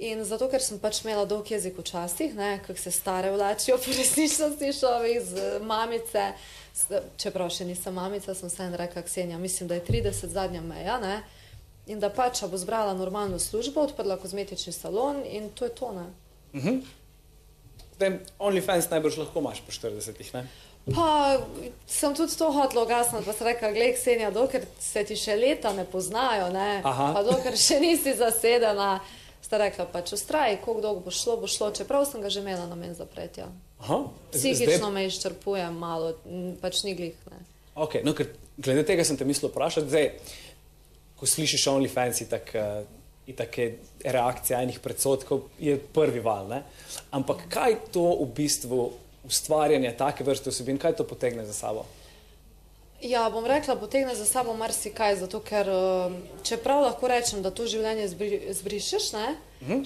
In 0.00 0.24
zato, 0.24 0.48
ker 0.48 0.62
sem 0.64 0.78
pač 0.80 1.02
imela 1.04 1.26
dolg 1.28 1.50
jezik 1.50 1.76
včasih, 1.76 2.32
kako 2.64 2.78
se 2.80 2.90
stare 2.90 3.30
vlačijo 3.30 3.76
po 3.76 3.92
resničnosti 3.92 4.72
šovih 4.72 5.20
z 5.20 5.60
mamice, 5.60 6.32
čeprav 7.20 7.50
še 7.52 7.66
nisem 7.68 7.94
mamica, 7.94 8.34
sem 8.34 8.48
vseeno 8.48 8.80
rekla, 8.80 9.02
Ksenija, 9.04 9.38
mislim, 9.38 9.68
da 9.68 9.76
je 9.76 9.84
30 9.84 10.32
zadnja 10.32 10.64
meja. 10.64 10.96
Ne? 10.98 11.20
In 11.92 12.00
da 12.00 12.08
pač 12.08 12.40
bo 12.48 12.56
zbrala 12.56 12.94
normalno 12.94 13.38
službo, 13.38 13.84
odprla 13.90 14.16
kozmetični 14.16 14.72
salon 14.72 15.20
in 15.26 15.50
to 15.52 15.68
je 15.68 15.74
to. 15.76 15.92
Ne? 15.92 16.08
Zdaj, 16.52 18.18
OnlyFans 18.38 18.90
najbrž 18.90 19.20
lahko 19.22 19.42
imaš 19.44 19.62
po 19.66 19.72
40-ih, 19.74 20.34
ne? 20.34 20.44
Pa 20.94 21.38
sem 21.86 22.14
tudi 22.16 22.34
to 22.38 22.48
hotela 22.52 22.82
ugasniti, 22.86 23.26
pa 23.26 23.32
sem 23.36 23.46
rekla, 23.46 23.70
gledaj, 23.74 23.94
Ksenija, 23.98 24.30
dokler 24.34 24.64
se 24.80 25.04
ti 25.04 25.16
še 25.16 25.36
leta 25.36 25.74
ne 25.76 25.84
poznajo, 25.84 26.48
ne? 26.54 26.80
Aha. 26.84 27.10
pa 27.14 27.22
dokler 27.26 27.58
še 27.60 27.78
nisi 27.82 28.14
zasedena, 28.16 28.94
sta 29.44 29.60
rekla, 29.60 29.86
pač 29.92 30.14
ustraj, 30.16 30.56
koliko 30.64 30.86
dolgo 30.86 31.04
bo 31.06 31.14
šlo, 31.14 31.36
bo 31.42 31.50
šlo, 31.50 31.70
čeprav 31.76 32.08
sem 32.08 32.24
ga 32.24 32.32
že 32.32 32.40
imela 32.40 32.64
namen 32.70 32.96
zapreti. 32.96 33.44
Ja. 33.44 33.50
Aha. 33.84 34.02
Psihično 34.32 34.90
me 34.90 35.04
izčrpuje 35.06 35.68
malo, 35.76 36.14
pač 36.64 36.82
ni 36.88 36.96
glih. 36.96 37.16
Ne. 37.30 37.44
Okay, 37.76 38.04
no, 38.04 38.16
ker 38.16 38.32
glede 38.58 38.84
tega 38.88 39.04
sem 39.06 39.20
te 39.20 39.28
mislil 39.28 39.52
vprašati. 39.52 39.88
Zdaj, 39.92 40.08
ko 41.20 41.28
slišiš 41.28 41.68
OnlyFans, 41.76 42.24
itak, 42.24 42.52
uh, 42.56 42.80
itak 43.30 43.58
je 43.58 43.68
reakcija 44.04 44.62
enih 44.62 44.80
predsotkov, 44.82 45.48
je 45.58 45.78
prvi 45.78 46.20
val. 46.20 46.48
Ne? 46.50 46.62
Ampak 47.10 47.46
kaj 47.48 47.78
to 47.94 48.04
v 48.20 48.28
bistvu 48.36 48.82
ustvarjanje 49.24 49.94
take 49.96 50.24
vrste 50.24 50.50
vsebin, 50.50 50.78
kaj 50.78 50.98
to 50.98 51.08
potegne 51.08 51.46
za 51.46 51.54
sabo? 51.54 51.86
Ja, 53.00 53.30
bom 53.32 53.46
rekla, 53.46 53.76
potegne 53.80 54.14
za 54.14 54.26
sabo 54.28 54.52
marsikaj, 54.56 55.16
zato 55.16 55.38
ker 55.40 55.68
um, 55.72 56.16
čeprav 56.44 56.82
lahko 56.82 57.08
rečem, 57.08 57.40
da 57.42 57.48
to 57.50 57.64
življenje 57.64 58.10
zbri, 58.12 58.40
zbrišeš, 58.58 59.06
ne, 59.16 59.28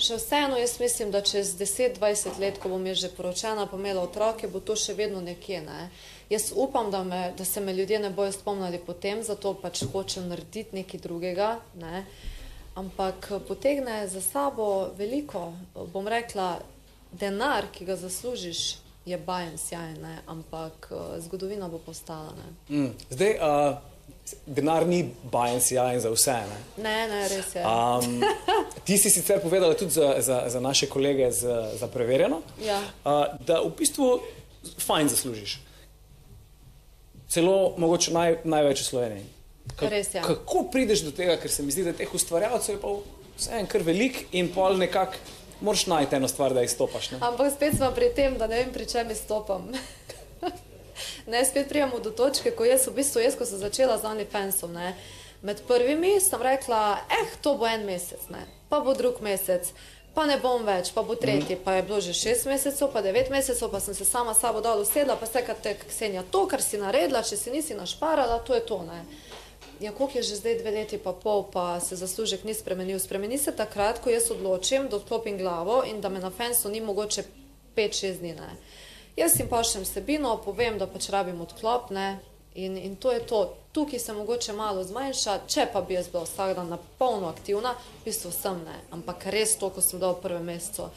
še 0.03 0.19
vseeno 0.19 0.59
jaz 0.59 0.75
mislim, 0.83 1.13
da 1.15 1.21
čez 1.23 1.53
10-20 1.61 2.41
let, 2.43 2.59
ko 2.59 2.73
bom 2.75 2.83
jaz 2.91 3.05
že 3.05 3.13
poročena, 3.15 3.69
pa 3.71 3.79
imela 3.79 4.03
otroke, 4.03 4.51
bo 4.51 4.59
to 4.59 4.75
še 4.75 4.97
vedno 4.99 5.23
nekje. 5.23 5.63
Ne. 5.63 5.87
Jaz 6.33 6.51
upam, 6.59 6.91
da, 6.91 7.05
me, 7.07 7.23
da 7.39 7.47
se 7.47 7.63
me 7.63 7.75
ljudje 7.77 8.03
ne 8.03 8.11
bojo 8.11 8.35
spomnili 8.35 8.83
potem, 8.83 9.23
zato 9.23 9.55
pač 9.63 9.85
hočem 9.93 10.27
narediti 10.33 10.83
nekaj 10.83 11.07
drugega. 11.07 11.53
Ne. 11.79 12.03
Ampak 12.75 13.29
eh, 13.31 13.39
potegne 13.49 14.09
za 14.09 14.21
sabo 14.21 14.89
veliko, 14.99 15.53
bom 15.93 16.09
rekla, 16.09 16.59
denar, 17.13 17.67
ki 17.73 17.85
ga 17.85 17.97
zaslužiš, 17.97 18.77
je 19.07 19.19
bajen 19.19 19.59
sjajen, 19.59 20.01
ne, 20.03 20.19
ampak 20.27 20.89
eh, 20.91 21.21
zgodovina 21.21 21.69
bo 21.69 21.79
postala. 21.79 22.33
Ne. 22.35 22.77
Mm. 22.77 22.91
Zdaj, 23.11 23.37
uh, 23.37 23.77
denar 24.47 24.87
ni 24.87 25.11
bajen 25.33 25.61
sijajen 25.61 26.01
za 26.01 26.11
vse. 26.11 26.33
Ne? 26.33 26.59
Ne, 26.83 27.09
ne, 27.09 27.29
res 27.29 27.55
je. 27.55 27.63
Um, 27.67 28.23
ti 28.87 28.99
si 28.99 29.11
sicer 29.11 29.43
povedala 29.43 29.75
tudi 29.75 29.91
za, 29.91 30.15
za, 30.19 30.43
za 30.47 30.61
naše 30.61 30.87
kolege 30.89 31.31
za, 31.31 31.71
za 31.79 31.87
preverjeno, 31.89 32.41
Ja. 32.65 32.81
uh, 33.05 33.27
da 33.47 33.61
v 33.61 33.71
bistvu 33.79 34.21
fajn 34.79 35.09
zaslužiš. 35.09 35.61
Celo 37.29 37.75
mogoče 37.77 38.13
naj, 38.13 38.37
največ 38.45 38.81
v 38.81 38.85
Sloveniji. 38.85 39.25
Res 39.81 40.15
je. 40.15 40.23
Kako 40.23 40.69
prideš 40.73 41.07
do 41.09 41.13
tega, 41.13 41.37
ker 41.41 41.51
se 41.51 41.63
mi 41.63 41.73
zdi, 41.75 41.85
da 41.85 41.93
teh 41.97 42.11
ustvarjalcev 42.15 42.77
je 42.77 42.81
pa 42.81 42.93
vseeno 43.39 43.71
kar 43.71 43.83
velik 43.83 44.27
in 44.33 44.53
pol 44.55 44.79
nekako 44.79 45.19
moraš 45.61 45.87
najti 45.87 46.17
eno 46.17 46.29
stvar, 46.29 46.55
da 46.55 46.63
izstopaš. 46.63 47.11
Ne? 47.11 47.19
Ampak 47.21 47.53
spet 47.53 47.77
smo 47.77 47.91
pri 47.95 48.11
tem, 48.15 48.39
da 48.39 48.47
ne 48.47 48.57
vem, 48.63 48.73
pri 48.73 48.87
čem 48.87 49.11
izstopam. 49.11 49.73
ne, 51.33 51.45
spet 51.45 51.69
prijemo 51.69 51.99
do 51.99 52.11
točke, 52.11 52.51
ko 52.51 52.65
jaz 52.65 52.87
v 52.87 52.95
bistvu, 53.01 53.25
jaz, 53.25 53.39
ko 53.39 53.47
sem 53.49 53.59
začela 53.59 53.99
z 53.99 54.11
OnlyFansom, 54.11 54.73
ne, 54.73 54.95
med 55.43 55.63
prvimi 55.69 56.21
sem 56.21 56.43
rekla, 56.43 56.99
eh, 57.11 57.37
to 57.43 57.57
bo 57.59 57.67
en 57.67 57.87
mesec, 57.87 58.29
ne, 58.31 58.45
pa 58.69 58.81
bo 58.81 58.95
drug 58.95 59.21
mesec, 59.25 59.73
pa 60.15 60.27
ne 60.27 60.39
bom 60.41 60.63
več, 60.65 60.93
pa 60.95 61.03
bo 61.03 61.17
tretji, 61.19 61.57
pa 61.57 61.79
je 61.79 61.83
bilo 61.83 62.01
že 62.01 62.15
šest 62.15 62.47
mesecev, 62.47 62.93
pa 62.93 63.03
devet 63.03 63.31
mesecev, 63.31 63.71
pa 63.71 63.81
sem 63.81 63.95
se 63.95 64.05
sama 64.05 64.35
sabo 64.35 64.61
dol 64.61 64.85
usedla, 64.85 65.17
pa 65.17 65.27
se 65.27 65.43
kaj 65.43 65.59
te, 65.63 65.75
Ksenija, 65.89 66.23
to, 66.31 66.47
kar 66.47 66.63
si 66.63 66.79
naredila, 66.79 67.23
če 67.23 67.37
si 67.37 67.51
nisi 67.51 67.75
našparala, 67.75 68.39
to 68.47 68.55
je 68.55 68.63
to, 68.67 68.83
ne. 68.87 69.03
Ja, 69.81 69.93
koliko 69.93 70.19
je 70.19 70.23
že 70.23 70.37
zdaj 70.37 70.59
dve 70.59 70.71
leti 70.71 70.99
pa 70.99 71.13
pol, 71.13 71.45
pa 71.53 71.81
se 71.81 71.97
zaslužek 71.97 72.45
ni 72.45 72.55
spremenil. 72.55 72.99
Spremeni 72.99 73.39
se 73.39 73.53
takrat, 73.53 73.99
ko 73.99 74.11
jaz 74.11 74.31
odločim, 74.31 74.89
da 74.89 74.97
odklopim 74.97 75.39
glavo 75.39 75.83
in 75.87 76.01
da 76.01 76.09
me 76.09 76.21
na 76.21 76.31
fensu 76.31 76.69
ni 76.69 76.81
mogoče 76.81 77.25
5-6 77.77 78.19
dni. 78.19 78.35
Ne. 78.35 78.57
Jaz 79.17 79.41
jim 79.41 79.49
pošljem 79.49 79.85
vsebino, 79.85 80.37
povem, 80.45 80.79
da 80.79 80.87
pač 80.87 81.09
rabim 81.11 81.41
odklop 81.41 81.91
ne, 81.91 82.19
in, 82.55 82.79
in 82.79 82.97
to 82.97 83.13
je 83.13 83.21
to. 83.27 83.55
Tukaj 83.73 83.99
se 83.99 84.13
mogoče 84.13 84.53
malo 84.53 84.85
zmanjša, 84.85 85.39
če 85.51 85.67
pa 85.73 85.81
bi 85.83 85.95
jaz 85.95 86.09
bila 86.11 86.23
vsak 86.23 86.55
dan 86.55 86.69
na 86.71 86.79
polno 86.99 87.29
aktivna, 87.29 87.75
v 87.75 88.05
bistvu 88.07 88.31
sem 88.31 88.59
ne, 88.67 88.77
ampak 88.95 89.27
res 89.35 89.57
to, 89.59 89.71
ko 89.71 89.83
sem 89.83 89.99
dal 90.03 90.15
v 90.15 90.23
prvem 90.23 90.45
mesecu. 90.47 90.91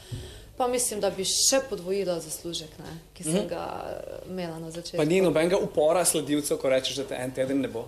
Pa 0.58 0.66
mislim, 0.66 1.00
da 1.00 1.10
bi 1.10 1.26
še 1.26 1.60
podvojila 1.70 2.20
zaslužek, 2.22 2.78
ne, 2.82 2.94
ki 3.14 3.26
sem 3.26 3.46
ga 3.50 3.64
eh, 3.86 4.30
imela 4.30 4.58
na 4.58 4.70
začetku. 4.70 4.98
Pa 4.98 5.06
ni 5.06 5.20
nobenega 5.22 5.58
upora 5.62 6.04
sledilcev, 6.06 6.58
ko 6.58 6.70
rečeš, 6.70 7.02
da 7.02 7.10
te 7.10 7.18
en 7.18 7.34
teden 7.34 7.62
ne 7.62 7.70
bo. 7.70 7.86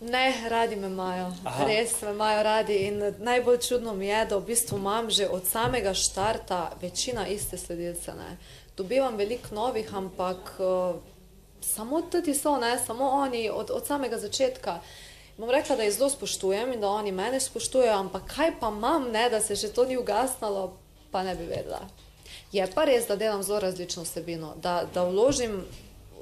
Ne, 0.00 0.48
radi 0.48 0.76
me 0.76 0.86
imajo, 0.86 1.32
Aha. 1.44 1.64
res 1.66 2.02
me 2.02 2.10
imajo 2.10 2.42
radi. 2.42 2.74
In 2.74 3.14
najbolj 3.18 3.58
čudno 3.58 3.94
mi 3.94 4.06
je, 4.06 4.24
da 4.26 4.36
v 4.36 4.46
bistvu 4.46 4.78
imam 4.78 5.10
že 5.10 5.28
od 5.28 5.46
samega 5.46 5.94
štarta 5.94 6.72
večina 6.80 7.26
iste 7.26 7.58
sledilce. 7.58 8.14
Ne. 8.14 8.36
Dobivam 8.76 9.16
veliko 9.16 9.54
novih, 9.54 9.94
ampak 9.94 10.54
uh, 10.58 10.94
samo 11.60 12.02
ti 12.02 12.34
so, 12.34 12.58
ne, 12.58 12.78
samo 12.86 13.04
oni 13.04 13.50
od, 13.50 13.70
od 13.70 13.86
samega 13.86 14.18
začetka. 14.18 14.80
Bom 15.36 15.50
rekla, 15.50 15.76
da 15.76 15.82
jih 15.82 15.94
zelo 15.94 16.10
spoštujem 16.10 16.72
in 16.72 16.80
da 16.80 16.88
oni 16.88 17.12
mene 17.12 17.40
spoštujejo, 17.40 17.94
ampak 17.94 18.22
kaj 18.36 18.52
pa 18.60 18.68
imam, 18.68 19.10
ne, 19.10 19.30
da 19.30 19.40
se 19.40 19.56
še 19.56 19.68
to 19.68 19.84
ni 19.84 19.96
ugasnalo, 19.96 20.76
pa 21.10 21.22
ne 21.22 21.34
bi 21.34 21.46
vedela. 21.46 21.80
Je 22.52 22.66
pa 22.74 22.84
res, 22.84 23.06
da 23.06 23.16
delam 23.16 23.42
zelo 23.42 23.60
različno 23.60 24.02
vsebino, 24.02 24.54
da, 24.62 24.84
da 24.94 25.04
vložim 25.04 25.64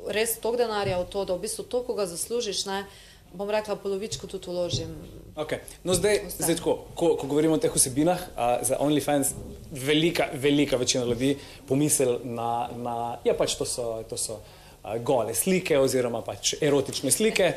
res 0.07 0.37
toliko 0.41 0.65
denarja 0.65 0.99
v 1.01 1.09
to, 1.13 1.25
da 1.25 1.35
v 1.35 1.45
bistvu 1.45 1.65
to, 1.65 1.83
ko 1.83 1.95
ga 1.95 2.07
zaslužiš, 2.07 2.65
ne, 2.67 2.85
bom 3.33 3.51
rekla, 3.51 3.77
polovičko 3.77 4.27
tudi 4.27 4.51
vložim. 4.51 4.93
Okay. 5.37 5.59
No, 5.85 5.95
zdaj, 5.95 6.21
zdaj 6.39 6.57
tako, 6.57 6.77
ko, 6.95 7.15
ko 7.21 7.27
govorimo 7.29 7.59
o 7.59 7.61
teh 7.61 7.73
vsebinah, 7.73 8.21
a, 8.37 8.59
za 8.65 8.79
OnlyFans 8.81 9.35
velika, 9.71 10.31
velika 10.33 10.77
večina 10.77 11.05
ljudi 11.05 11.37
pomisli 11.69 12.19
na, 12.25 12.69
na 12.77 12.95
ja, 13.25 13.35
pač 13.37 13.59
to 13.59 13.67
so, 13.69 14.03
to 14.09 14.17
so 14.17 14.39
a, 14.83 14.97
gole 14.99 15.35
slike 15.35 15.79
oziroma 15.79 16.23
pač 16.25 16.55
erotične 16.61 17.13
slike. 17.13 17.53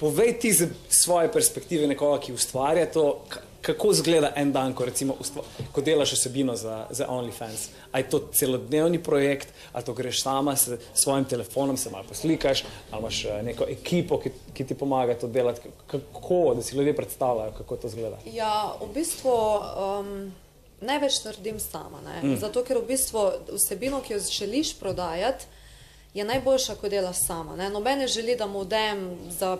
Povej 0.00 0.38
ti 0.40 0.52
z 0.52 0.70
svoje 0.88 1.28
perspektive 1.32 1.88
nekoga, 1.88 2.20
ki 2.24 2.32
ustvarja 2.36 2.88
to, 2.92 3.06
kako 3.66 3.90
izgleda 3.90 4.32
en 4.36 4.52
dan, 4.52 4.74
ko, 4.74 4.84
recimo, 4.84 5.16
ustva, 5.20 5.42
ko 5.72 5.82
delaš 5.82 6.12
vsebino 6.12 6.54
za, 6.56 6.86
za 6.90 7.08
OnlyFans. 7.10 7.68
A 7.92 7.98
je 7.98 8.10
to 8.10 8.20
celodnevni 8.32 9.02
projekt, 9.02 9.48
ali 9.72 9.84
to 9.84 9.94
greš 9.94 10.22
sama 10.22 10.56
s 10.56 10.78
svojim 10.94 11.24
telefonom, 11.24 11.76
se 11.76 11.90
malo 11.90 12.04
poslikaš, 12.08 12.64
ali 12.90 13.00
imaš 13.00 13.24
eh, 13.24 13.42
neko 13.42 13.66
ekipo, 13.68 14.20
ki, 14.22 14.30
ki 14.54 14.66
ti 14.66 14.74
pomaga 14.74 15.18
to 15.18 15.26
delati. 15.26 15.60
Kako, 15.86 16.54
da 16.54 16.62
si 16.62 16.76
ljudje 16.76 16.96
predstavljajo, 16.96 17.52
kako 17.58 17.76
to 17.76 17.86
izgleda. 17.86 18.18
Ja, 18.32 18.76
v 18.80 18.92
bistvu 18.94 19.34
um, 19.34 20.32
največ 20.80 21.24
naredim 21.24 21.60
sama. 21.60 22.00
Ne? 22.06 22.22
Mm. 22.22 22.38
Zato, 22.40 22.62
ker 22.64 22.78
v 22.78 22.86
bistvu 22.94 23.26
vsebino, 23.50 24.00
ki 24.00 24.14
jo 24.14 24.22
želiš 24.30 24.76
prodajati, 24.78 25.50
je 26.14 26.24
najboljša, 26.24 26.78
ko 26.80 26.88
delaš 26.88 27.26
sama. 27.26 27.56
Ne? 27.56 27.70
Noben 27.70 27.98
ne 27.98 28.06
želi, 28.08 28.36
da 28.36 28.46
mu 28.46 28.64
dajem 28.64 29.08
za, 29.38 29.56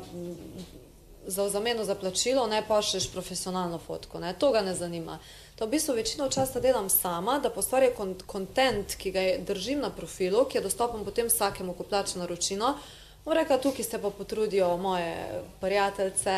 za 1.27 1.43
v 1.43 1.49
zameno 1.49 1.85
za 1.85 1.95
plačilo, 1.95 2.47
ne 2.47 2.63
pošlješ 2.69 3.11
profesionalno 3.13 3.79
fotko. 3.79 4.21
Ne? 4.21 4.35
To 4.39 4.51
ga 4.53 4.61
ne 4.61 4.75
zanima. 4.75 5.19
To 5.57 5.67
v 5.67 5.71
bistvu 5.71 5.95
večino 5.95 6.29
časa 6.29 6.61
delam 6.61 6.89
sama, 6.89 7.39
da 7.39 7.51
postvarja 7.51 7.91
kontent, 8.27 8.95
ki 8.97 9.11
ga 9.11 9.21
držim 9.39 9.81
na 9.81 9.91
profilu, 9.91 10.45
ki 10.45 10.59
je 10.59 10.63
dostopen 10.63 11.05
potem 11.05 11.27
vsakemu, 11.27 11.75
ko 11.75 11.83
plača 11.83 12.19
naročino. 12.19 12.77
Bom 13.25 13.35
rekla, 13.35 13.59
tukaj 13.59 13.85
se 13.85 13.99
pa 14.03 14.11
potrudijo 14.11 14.77
moje 14.77 15.43
prijateljice, 15.61 16.35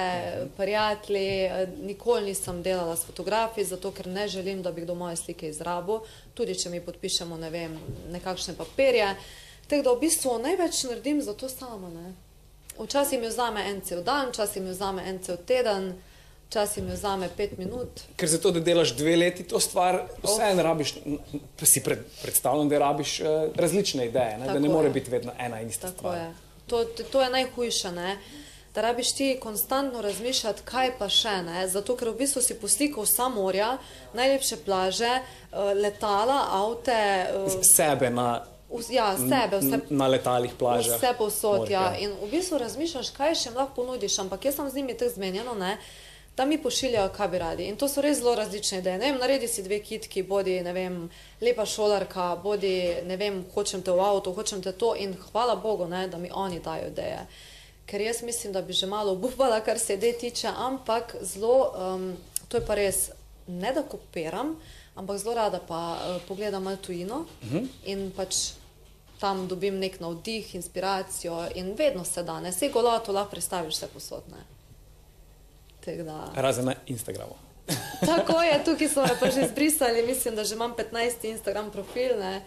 prijatelji. 0.57 1.51
Nikoli 1.83 2.31
nisem 2.31 2.62
delala 2.62 2.96
s 2.96 3.05
fotografi, 3.05 3.64
zato 3.64 3.90
ker 3.90 4.07
ne 4.07 4.29
želim, 4.29 4.62
da 4.62 4.72
bi 4.72 4.81
kdo 4.81 4.94
moje 4.94 5.16
slike 5.16 5.48
izrabil, 5.48 6.01
tudi 6.35 6.55
če 6.55 6.70
mi 6.70 6.81
podpišemo 6.81 7.37
ne 7.37 7.51
vem, 7.51 7.77
nekakšne 8.12 8.57
papirje. 8.57 9.11
Tako 9.68 9.83
da 9.83 9.92
v 9.92 10.01
bistvu 10.01 10.38
največ 10.38 10.85
naredim 10.88 11.20
za 11.22 11.35
to 11.35 11.48
sama. 11.48 11.90
Ne? 11.90 12.14
Včasih 12.78 13.20
mi 13.20 13.26
vzame 13.26 13.64
en 13.70 13.80
cel 13.80 14.02
dan, 14.02 14.28
včasih 14.28 14.62
mi 14.62 14.70
vzame 14.70 15.02
en 15.08 15.18
cel 15.22 15.36
teden, 15.46 15.94
Včasih 16.48 16.84
mi 16.84 16.92
vzame 16.92 17.28
pet 17.36 17.58
minut. 17.58 18.00
Ker 18.16 18.28
za 18.28 18.38
to, 18.40 18.50
da 18.50 18.60
delaš 18.64 18.94
dve 18.96 19.16
leti 19.16 19.44
to 19.44 19.60
stvar, 19.60 19.98
vseeno 20.22 20.62
rabiš, 20.64 20.94
si 21.60 21.82
pred, 21.84 21.98
predstavljam, 22.22 22.68
da 22.68 22.78
rabiš 22.78 23.20
uh, 23.20 23.26
različne 23.54 24.06
ideje, 24.06 24.38
ne? 24.38 24.46
da 24.46 24.52
Tako 24.54 24.58
ne 24.58 24.68
more 24.68 24.88
je. 24.88 24.92
biti 24.92 25.10
vedno 25.10 25.32
ena 25.38 25.60
in 25.60 25.68
ista 25.68 25.86
Tako 25.86 25.98
stvar. 25.98 26.16
je. 26.16 26.30
To, 26.66 26.84
to 26.84 27.22
je 27.22 27.30
najhujše, 27.30 27.92
ne? 27.92 28.18
da 28.74 28.80
rabiš 28.80 29.12
ti 29.12 29.38
konstantno 29.42 30.00
razmišljati, 30.00 30.62
kaj 30.64 30.92
pa 30.98 31.08
še 31.08 31.42
ne. 31.42 31.68
Zato, 31.68 31.96
ker 31.96 32.12
v 32.12 32.18
bistvu 32.20 32.42
si 32.42 32.54
poslikal 32.54 33.04
vsa 33.04 33.28
morja, 33.28 33.72
najlepše 34.14 34.56
plaže, 34.64 35.10
eh, 35.18 35.74
letala, 35.74 36.46
avte, 36.62 36.94
eh, 36.94 37.62
Sebe 37.74 38.10
na, 38.10 38.44
vs- 38.70 38.90
ja, 38.90 39.16
sebe, 39.16 39.59
vse 39.61 39.81
na 39.90 40.07
letalih, 40.07 40.52
plažah. 40.59 40.96
Vse 40.96 41.14
posod, 41.18 41.59
morja. 41.59 41.81
ja. 41.81 41.96
In 41.98 42.11
v 42.22 42.31
bistvu 42.31 42.59
razmišljaš, 42.59 43.11
kaj 43.11 43.35
še 43.35 43.48
jim 43.48 43.57
lahko 43.57 43.74
ponudiš, 43.83 44.18
ampak 44.18 44.44
jaz 44.44 44.54
sem 44.57 44.70
z 44.70 44.74
njimi 44.74 44.96
tako 44.96 45.11
zmenjeno, 45.14 45.54
ne, 45.54 45.78
da 46.37 46.44
mi 46.44 46.59
pošiljajo, 46.62 47.09
kaj 47.16 47.28
bi 47.28 47.38
radi. 47.38 47.64
In 47.66 47.76
to 47.76 47.88
so 47.88 48.00
res 48.00 48.18
zelo 48.20 48.35
različne 48.38 48.78
ideje. 48.78 48.98
Ne 48.98 49.11
vem, 49.11 49.18
naredi 49.18 49.48
si 49.48 49.62
dve 49.62 49.81
kitki, 49.83 50.22
bodi, 50.22 50.61
ne 50.62 50.72
vem, 50.72 51.11
lepa 51.40 51.66
šolarka, 51.66 52.37
bodi, 52.42 52.94
ne 53.07 53.16
vem, 53.16 53.40
hočem 53.54 53.83
te 53.83 53.90
v 53.90 53.98
avtu, 54.00 54.33
hočem 54.33 54.62
te 54.62 54.72
to 54.72 54.94
in 54.94 55.16
hvala 55.33 55.57
Bogu, 55.57 55.88
ne, 55.90 56.07
da 56.09 56.18
mi 56.18 56.31
oni 56.33 56.61
dajo 56.61 56.92
ideje. 56.92 57.24
Ker 57.87 58.00
jaz 58.00 58.22
mislim, 58.22 58.52
da 58.52 58.62
bi 58.62 58.72
že 58.72 58.87
malo 58.87 59.12
obupala, 59.12 59.61
kar 59.61 59.78
se 59.78 59.94
idej 59.94 60.12
tiče, 60.18 60.48
ampak 60.57 61.16
zelo, 61.20 61.72
um, 61.74 62.16
to 62.48 62.57
je 62.57 62.66
pa 62.66 62.74
res, 62.74 63.11
ne 63.48 63.72
da 63.72 63.83
kopiram, 63.83 64.54
ampak 64.98 65.18
zelo 65.18 65.34
rada 65.34 65.61
pa 65.68 65.94
uh, 65.94 66.22
pogledam 66.28 66.62
malo 66.62 66.76
tujino 66.76 67.16
uh 67.16 67.52
-huh. 67.52 67.66
in 67.84 68.11
pač 68.16 68.58
tam 69.20 69.48
dobim 69.48 69.78
nek 69.78 70.00
navdih, 70.00 70.54
inspiracijo 70.54 71.48
in 71.54 71.74
vedno 71.78 72.04
se 72.04 72.22
da, 72.22 72.40
ne, 72.40 72.50
vse 72.50 72.68
golato 72.68 73.12
lahko 73.12 73.30
predstaviš 73.30 73.74
vse 73.74 73.87
posodne. 73.94 74.44
Da... 75.87 76.32
Razen 76.34 76.64
na 76.64 76.74
Instagramu. 76.87 77.34
Tako 78.06 78.42
je, 78.42 78.64
tukaj 78.64 78.88
so 78.88 79.02
me 79.02 79.16
pa 79.20 79.30
že 79.30 79.40
izbrisali, 79.48 80.06
mislim, 80.06 80.37
da 80.37 80.44
že 80.44 80.54
imam 80.54 80.74
15 80.92 81.24
Instagram 81.30 81.70
profil, 81.70 82.18
ne. 82.18 82.42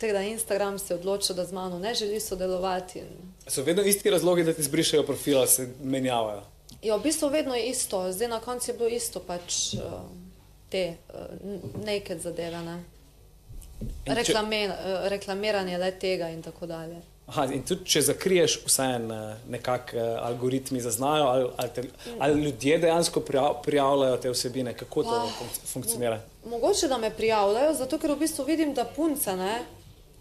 Tako 0.00 0.12
da 0.12 0.22
Instagram 0.22 0.78
se 0.78 0.94
je 0.94 0.98
odločil, 0.98 1.36
da 1.36 1.44
z 1.44 1.52
mano 1.52 1.78
ne 1.78 1.94
želi 1.94 2.20
sodelovati. 2.20 2.98
In... 2.98 3.06
So 3.46 3.62
vedno 3.62 3.82
isti 3.82 4.10
razlogi, 4.10 4.44
da 4.44 4.52
ti 4.52 4.62
zbrišajo 4.62 5.02
profila, 5.02 5.46
se 5.46 5.68
menjavajo. 5.82 6.42
Ja, 6.82 6.96
v 6.96 7.02
bistvu 7.02 7.28
vedno 7.28 7.54
je 7.54 7.66
isto, 7.68 8.12
zdaj 8.12 8.28
na 8.28 8.40
koncu 8.40 8.70
je 8.70 8.76
bilo 8.76 8.88
isto 8.88 9.20
pač 9.20 9.74
uh, 9.74 9.80
te 10.68 10.82
uh, 11.08 11.20
naked 11.84 12.20
zadeve, 12.20 12.62
ne. 12.62 12.78
In 13.80 13.86
če- 14.06 14.14
Reklame, 14.14 14.64
uh, 14.66 14.74
reklamiranje 15.08 15.78
le 15.78 15.90
tega 15.92 16.28
in 16.28 16.42
tako 16.42 16.66
dalje. 16.66 17.00
Aha, 17.26 17.44
in 17.46 17.60
tudi, 17.62 17.84
če 17.84 18.00
zakriješ, 18.02 18.54
vseeno 18.64 19.16
nekako 19.48 19.96
eh, 19.96 20.14
algoritmi 20.20 20.80
zaznajo, 20.80 21.24
ali, 21.24 21.50
ali, 21.56 21.70
te, 21.70 21.82
ali 22.18 22.42
ljudje 22.42 22.78
dejansko 22.78 23.20
prijav, 23.20 23.58
prijavljajo 23.62 24.16
te 24.16 24.30
vsebine, 24.30 24.72
kako 24.74 25.02
to 25.02 25.10
Pa, 25.10 25.26
fun- 25.36 25.66
funkcionira. 25.66 26.20
Mogoče, 26.44 26.88
da 26.88 26.98
me 26.98 27.10
prijavljajo, 27.10 27.74
zato 27.74 27.98
ker 27.98 28.10
v 28.10 28.18
bistvu 28.18 28.44
vidim, 28.44 28.72
da 28.74 28.84
punce 28.86 29.36
ne, 29.36 29.58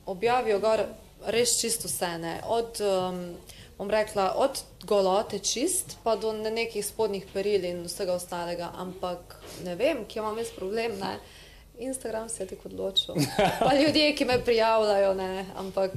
objavijo 0.06 0.60
gor 0.60 0.84
res 1.28 1.56
čisto 1.62 1.88
vse. 1.88 2.18
Ne. 2.18 2.42
Od, 2.46 2.82
um, 2.82 3.22
bom 3.78 3.90
rekla, 3.90 4.32
od 4.36 4.64
golote 4.84 5.40
čist, 5.40 5.98
pa 6.04 6.16
do 6.16 6.34
ne 6.34 6.52
nekih 6.52 6.86
spodnjih 6.86 7.26
peril 7.34 7.66
in 7.66 7.84
vsega 7.86 8.14
ostalega. 8.18 8.72
Ampak 8.78 9.38
ne 9.66 9.76
vem, 9.76 10.06
kje 10.06 10.22
imam 10.22 10.38
jaz 10.38 10.54
problem. 10.56 10.98
Ne. 11.00 11.18
Instagram 11.80 12.30
se 12.30 12.44
je 12.44 12.48
tako 12.48 12.70
odločil. 12.70 13.16
Pa 13.60 13.74
ljudje, 13.76 14.16
ki 14.16 14.26
me 14.26 14.40
prijavljajo, 14.46 15.14
ne, 15.14 15.46
ampak 15.56 15.92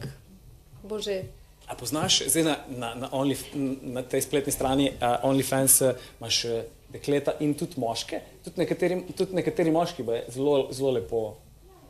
bože. 0.82 1.22
A 1.66 1.74
poznaš, 1.74 2.22
zdaj 2.26 2.44
na, 2.44 2.56
na, 2.68 2.94
na, 2.94 3.08
only, 3.12 3.36
na 3.82 4.02
tej 4.02 4.26
spletni 4.26 4.52
strani 4.52 4.90
uh, 4.90 5.22
OnlyFans 5.24 5.80
eh, 5.80 5.94
imaš 6.18 6.44
eh, 6.44 6.64
dekleta 6.90 7.36
in 7.40 7.54
tudi 7.54 7.78
moške, 7.80 8.20
tudi 8.44 8.60
nekateri, 8.60 8.98
tudi 9.16 9.38
nekateri 9.38 9.70
moški 9.70 10.04
zelo, 10.28 10.66
zelo 10.74 10.90
lepo 10.90 11.36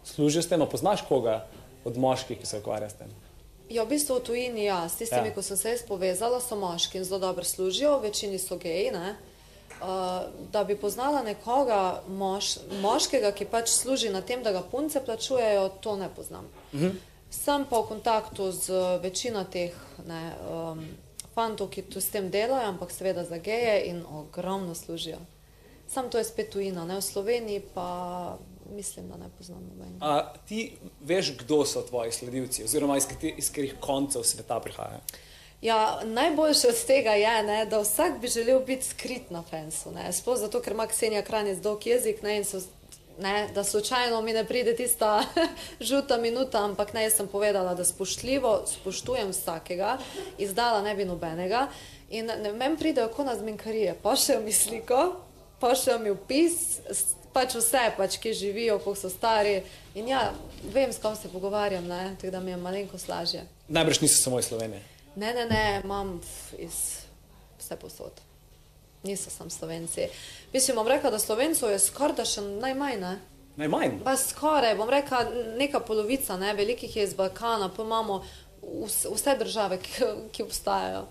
služijo 0.05 0.43
s 0.43 0.53
tem. 0.53 0.63
A 0.63 0.69
poznaš 0.69 1.03
koga 1.09 1.47
od 1.85 1.97
moških, 1.97 2.39
ki 2.39 2.47
se 2.47 2.61
ukvarja 2.61 2.91
s 2.91 3.01
tem? 3.01 3.09
Ja, 3.71 3.85
v 3.87 3.89
bistvu 3.95 4.19
v 4.19 4.23
tujini, 4.27 4.65
ja, 4.67 4.89
s 4.89 4.99
tistimi, 4.99 5.29
Ja. 5.29 5.35
ko 5.35 5.43
sem 5.43 5.57
se 5.57 5.71
jaz 5.71 5.83
povezala, 5.87 6.41
so 6.41 6.57
moški 6.57 6.99
in 6.99 7.05
zelo 7.05 7.19
dobro 7.19 7.45
služijo, 7.45 7.99
večini 8.03 8.39
so 8.39 8.57
geji. 8.57 8.91
Ne? 8.91 9.15
Uh, 9.81 9.87
da 10.53 10.65
bi 10.65 10.77
poznala 10.77 11.23
nekoga 11.23 12.03
moš, 12.09 12.59
moškega, 12.83 13.33
ki 13.33 13.45
pač 13.47 13.69
služi 13.71 14.11
na 14.11 14.21
tem, 14.21 14.43
da 14.43 14.53
ga 14.53 14.61
punce 14.63 15.01
plačujejo, 15.05 15.69
to 15.81 15.97
ne 15.97 16.09
poznam. 16.17 16.49
-huh. 16.75 16.93
Sem 17.31 17.65
pa 17.71 17.79
v 17.81 17.87
kontaktu 17.89 18.53
z 18.53 18.71
uh, 18.71 19.03
večino 19.03 19.45
teh 19.45 19.73
ne, 20.07 20.35
um, 20.51 20.85
fantov, 21.35 21.71
ki 21.71 21.83
tu 21.83 22.01
s 22.01 22.11
tem 22.11 22.31
delajo, 22.31 22.69
ampak 22.69 22.91
seveda 22.91 23.25
za 23.25 23.39
geje 23.39 23.85
in 23.87 24.03
ogromno 24.13 24.75
služijo. 24.75 25.19
Sam 25.89 26.11
to 26.11 26.19
je 26.19 26.25
spet 26.25 26.51
tujina, 26.51 26.85
ne 26.85 26.97
v 26.97 27.03
Sloveniji, 27.03 27.63
pa 27.75 28.37
mislim, 28.71 29.09
da 29.09 29.17
ne 29.17 29.29
poznam 29.39 29.65
nobenega. 29.65 29.99
A 30.01 30.33
ti 30.49 30.73
veš, 31.01 31.37
kdo 31.39 31.65
so 31.65 31.83
tvoji 31.83 32.13
sledilci, 32.13 32.65
oziroma 32.65 32.97
iz, 32.97 33.07
kateri, 33.07 33.35
iz 33.39 33.49
katerih 33.49 33.75
koncev 33.81 34.23
sveta 34.23 34.61
prihajajo? 34.61 35.01
Ja, 35.63 36.01
najboljše 36.05 36.69
od 36.69 36.85
tega 36.87 37.11
je, 37.11 37.43
ne, 37.43 37.67
da 37.67 37.81
vsak 37.81 38.21
bi 38.21 38.29
želel 38.29 38.61
biti 38.65 38.87
skrit 38.87 39.31
na 39.31 39.43
fensu. 39.43 39.93
Sploh 40.13 40.39
zato, 40.39 40.61
ker 40.61 40.73
ima 40.73 40.87
Ksenija 40.87 41.23
Kranjec 41.23 41.59
dolg 41.59 41.87
jezik 41.87 42.23
ne, 42.23 42.37
in 42.37 42.45
so, 42.45 42.61
ne, 43.19 43.49
da 43.55 43.65
slučajno 43.65 44.23
mi 44.23 44.33
ne 44.33 44.45
pride 44.45 44.77
tista 44.77 45.25
žuta 45.81 46.17
minuta, 46.17 46.65
ampak 46.65 46.93
ne, 46.93 47.03
jaz 47.03 47.17
sem 47.17 47.29
povedala, 47.29 47.75
da 47.75 47.85
spoštljivo 47.85 48.63
spoštujem 48.67 49.31
vsakega, 49.31 49.99
izdala 50.39 50.83
ne 50.83 50.95
bi 50.95 51.05
nobenega. 51.05 51.69
In 52.11 52.27
ne, 52.27 52.53
meni 52.53 52.77
pridejo 52.77 53.09
kot 53.09 53.27
na 53.27 53.37
zmenkarije, 53.37 53.95
pošljajo 54.03 54.41
mi 54.41 54.53
sliko, 54.53 55.13
pošljajo 55.61 55.99
mi 55.99 56.11
opis, 56.11 56.81
pač 57.33 57.55
vse, 57.55 57.83
pač, 57.97 58.19
ki 58.23 58.35
živijo, 58.35 58.79
koliko 58.79 59.01
so 59.01 59.11
stari. 59.11 59.61
In 59.95 60.09
ja, 60.09 60.31
vem, 60.73 60.93
s 60.93 60.99
kom 61.03 61.17
se 61.17 61.29
pogovarjam, 61.29 61.87
ne, 61.87 62.17
tako 62.21 62.33
da 62.33 62.41
mi 62.41 62.51
je 62.51 62.57
malenkost 62.57 63.09
lažje. 63.09 63.45
Najbrž 63.69 64.01
niso 64.01 64.23
samo 64.23 64.39
iz 64.39 64.51
Slovenije. 64.51 64.83
Ne, 65.17 65.35
ne, 65.35 65.47
ne, 65.47 65.81
imam 65.85 66.21
iz 66.59 67.01
vse 67.59 67.77
posod. 67.77 68.21
Niso 69.03 69.31
samo 69.31 69.51
slovenci. 69.51 70.09
Mislim, 70.53 70.77
bom 70.77 70.89
rekla, 70.89 71.11
da 71.11 71.19
slovencov 71.19 71.71
je 71.71 71.79
skoraj 71.79 72.17
da 72.17 72.25
še 72.25 72.43
najmanj. 72.45 73.01
Ne? 73.01 73.15
Najmanj. 73.57 74.01
Pa 74.05 74.17
skoraj, 74.17 74.75
bom 74.77 74.91
rekla, 74.91 75.25
neka 75.59 75.81
polovica, 75.81 76.37
ne? 76.37 76.53
velikih 76.55 76.97
je 76.97 77.05
iz 77.05 77.15
Balkana, 77.15 77.71
pa 77.77 77.83
imamo 77.83 78.21
vs, 78.63 79.07
vse 79.15 79.37
države, 79.41 79.81
ki, 79.83 80.11
ki 80.33 80.43
obstajajo. 80.43 81.07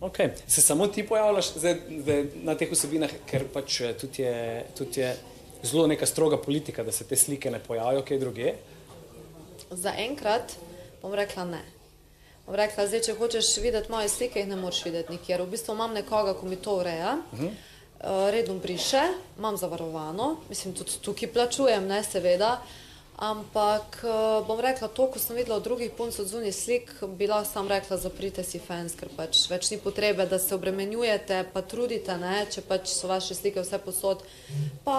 Okay. 0.00 0.30
Se 0.46 0.62
samo 0.62 0.86
ti 0.86 1.06
pojavljaš 1.06 1.52
zdaj, 1.54 1.76
zdaj, 1.98 2.24
na 2.44 2.54
teh 2.54 2.72
vsebinah, 2.72 3.10
ker 3.26 3.46
pač 3.52 3.80
eh, 3.80 3.94
tudi 3.96 4.22
je, 4.22 4.66
tudi 4.76 5.00
je 5.00 5.14
zelo 5.62 5.86
neka 5.86 6.06
stroga 6.06 6.36
politika, 6.36 6.84
da 6.84 6.92
se 6.92 7.04
te 7.04 7.16
slike 7.16 7.50
ne 7.50 7.58
pojavijo 7.58 8.02
kaj 8.04 8.18
druge. 8.18 8.52
Za 9.70 9.94
enkrat 9.98 10.52
bom 11.02 11.14
rekla 11.14 11.44
ne. 11.44 11.62
Bom 12.46 12.54
rekla, 12.54 12.86
zdaj, 12.86 13.06
če 13.08 13.14
hočeš 13.16 13.56
videti 13.64 13.90
moje 13.90 14.08
slike, 14.12 14.42
jih 14.42 14.48
ne 14.48 14.60
moreš 14.60 14.84
videti 14.84 15.16
nikjer. 15.16 15.42
V 15.42 15.54
bistvu 15.56 15.74
imam 15.74 15.96
nekoga, 15.96 16.36
ko 16.36 16.46
mi 16.46 16.56
to 16.56 16.76
ureja, 16.76 17.16
uh 17.32 17.40
-huh. 17.40 18.30
redno 18.30 18.54
briše, 18.54 19.02
imam 19.38 19.56
zavarovano, 19.56 20.36
mislim, 20.48 20.74
tudi 20.74 20.92
tukaj 21.02 21.32
plačujem, 21.32 21.86
ne, 21.86 22.02
seveda. 22.04 22.60
Ampak 23.16 24.04
eh, 24.04 24.44
bom 24.44 24.60
rekla, 24.60 24.88
to, 24.88 25.06
ko 25.08 25.18
sem 25.18 25.36
videla 25.36 25.56
od 25.56 25.64
drugih 25.64 25.88
punc 25.96 26.18
od 26.20 26.28
zunaj 26.28 26.52
slik, 26.52 26.90
bi 27.16 27.24
lahko 27.26 27.48
sam 27.48 27.68
rekla, 27.68 27.96
zaprite 27.96 28.44
si 28.44 28.60
fans, 28.60 28.92
ker 28.92 29.08
pač 29.16 29.46
več 29.48 29.70
ni 29.72 29.78
potrebe, 29.80 30.26
da 30.28 30.36
se 30.38 30.52
obremenjujete, 30.54 31.38
pa 31.54 31.62
trudite, 31.64 32.12
ne, 32.20 32.44
če 32.52 32.60
pač 32.68 32.92
so 32.92 33.08
vaše 33.08 33.32
slike 33.34 33.64
vse 33.64 33.80
posod. 33.80 34.26
Pa 34.84 34.98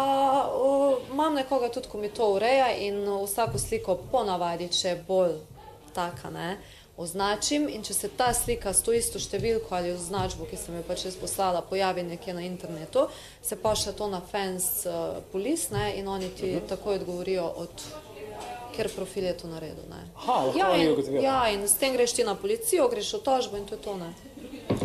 o, 0.50 0.98
imam 1.12 1.38
nekoga 1.38 1.70
tudi, 1.70 1.92
ko 1.92 2.02
mi 2.02 2.10
to 2.10 2.32
ureja 2.34 2.72
in 2.74 3.04
o, 3.06 3.20
vsako 3.28 3.62
sliko 3.62 4.00
ponavadi, 4.10 4.72
če 4.74 4.96
je 4.96 5.04
bolj 5.06 5.38
taka, 5.94 6.34
ne, 6.34 6.56
označim 6.98 7.70
in 7.70 7.86
če 7.86 7.94
se 7.94 8.10
ta 8.18 8.32
slika 8.34 8.74
s 8.74 8.82
to 8.82 8.98
isto 8.98 9.22
številko 9.22 9.78
ali 9.78 9.94
označbo, 9.94 10.50
ki 10.50 10.58
sem 10.58 10.80
jo 10.80 10.84
pač 10.90 11.06
jaz 11.06 11.22
poslala, 11.22 11.62
pojavi 11.62 12.02
nekje 12.10 12.34
na 12.34 12.42
internetu, 12.50 13.06
se 13.46 13.62
pošlje 13.62 13.94
to 14.02 14.10
na 14.10 14.26
fans 14.26 14.88
uh, 14.90 15.22
polis 15.32 15.70
ne, 15.70 15.92
in 16.02 16.10
oni 16.10 16.34
ti 16.34 16.50
uh 16.50 16.58
-huh. 16.58 16.70
takoj 16.74 16.96
odgovorijo 17.04 17.46
od 17.46 17.86
ker 18.78 18.90
profil 18.94 19.26
je 19.32 19.36
to 19.42 19.50
naredil. 19.50 19.84
Ne. 19.90 20.04
Aha, 20.16 20.38
lahko 20.48 20.60
ja, 20.60 20.70
in, 20.78 21.22
ja, 21.24 21.38
in 21.50 21.66
s 21.68 21.80
tem 21.82 21.98
greš 21.98 22.14
ti 22.20 22.26
na 22.28 22.38
policijo, 22.38 22.88
greš 22.92 23.18
v 23.18 23.24
tožbo 23.26 23.58
in 23.58 23.66
to 23.66 23.76
je 23.76 23.82
to. 23.82 23.98
Ne. 23.98 24.14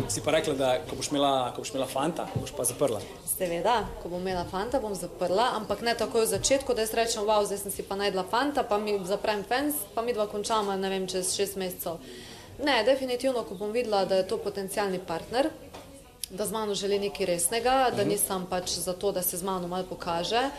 Si 0.09 0.21
pa 0.25 0.33
rekla, 0.33 0.53
da 0.57 0.69
ko 0.89 0.97
boš 0.97 1.11
imela, 1.13 1.51
ko 1.53 1.61
boš 1.61 1.73
imela 1.75 1.87
fanta, 1.87 2.25
boš 2.35 2.51
pa 2.57 2.65
zaprla. 2.65 3.01
Seveda, 3.29 3.83
ko 4.01 4.09
bom 4.09 4.21
imela 4.21 4.43
fanta, 4.49 4.81
bom 4.81 4.95
zaprla, 4.97 5.53
ampak 5.59 5.81
ne 5.85 5.93
takoj 5.97 6.25
v 6.25 6.31
začetku, 6.33 6.73
da 6.73 6.85
jaz 6.85 6.93
rečem, 6.97 7.25
wow, 7.27 7.45
zdaj 7.45 7.63
sem 7.63 7.73
si 7.73 7.85
pa 7.85 7.97
najdla 7.99 8.25
fanta, 8.29 8.63
pa 8.65 8.77
mi 8.81 8.97
zaprem 9.05 9.43
fans, 9.47 9.85
pa 9.95 10.01
mi 10.01 10.13
dva 10.13 10.27
končamo, 10.31 10.75
ne 10.77 10.89
vem, 10.89 11.07
čez 11.09 11.33
šest 11.35 11.59
mesecev. 11.61 12.01
Ne, 12.63 12.83
definitivno, 12.85 13.43
ko 13.47 13.57
bom 13.57 13.73
videla, 13.73 14.03
da 14.05 14.21
je 14.21 14.27
to 14.29 14.37
potencijalni 14.37 14.99
partner, 15.01 15.49
da 16.29 16.45
z 16.45 16.51
mano 16.51 16.75
želi 16.75 16.99
nekaj 16.99 17.25
resnega, 17.25 17.75
da 17.95 18.05
nisem 18.05 18.45
pač 18.49 18.77
zato, 18.81 19.11
da 19.11 19.21
se 19.21 19.37
z 19.37 19.43
mano 19.43 19.67
malo 19.67 19.85
pokaže. 19.89 20.49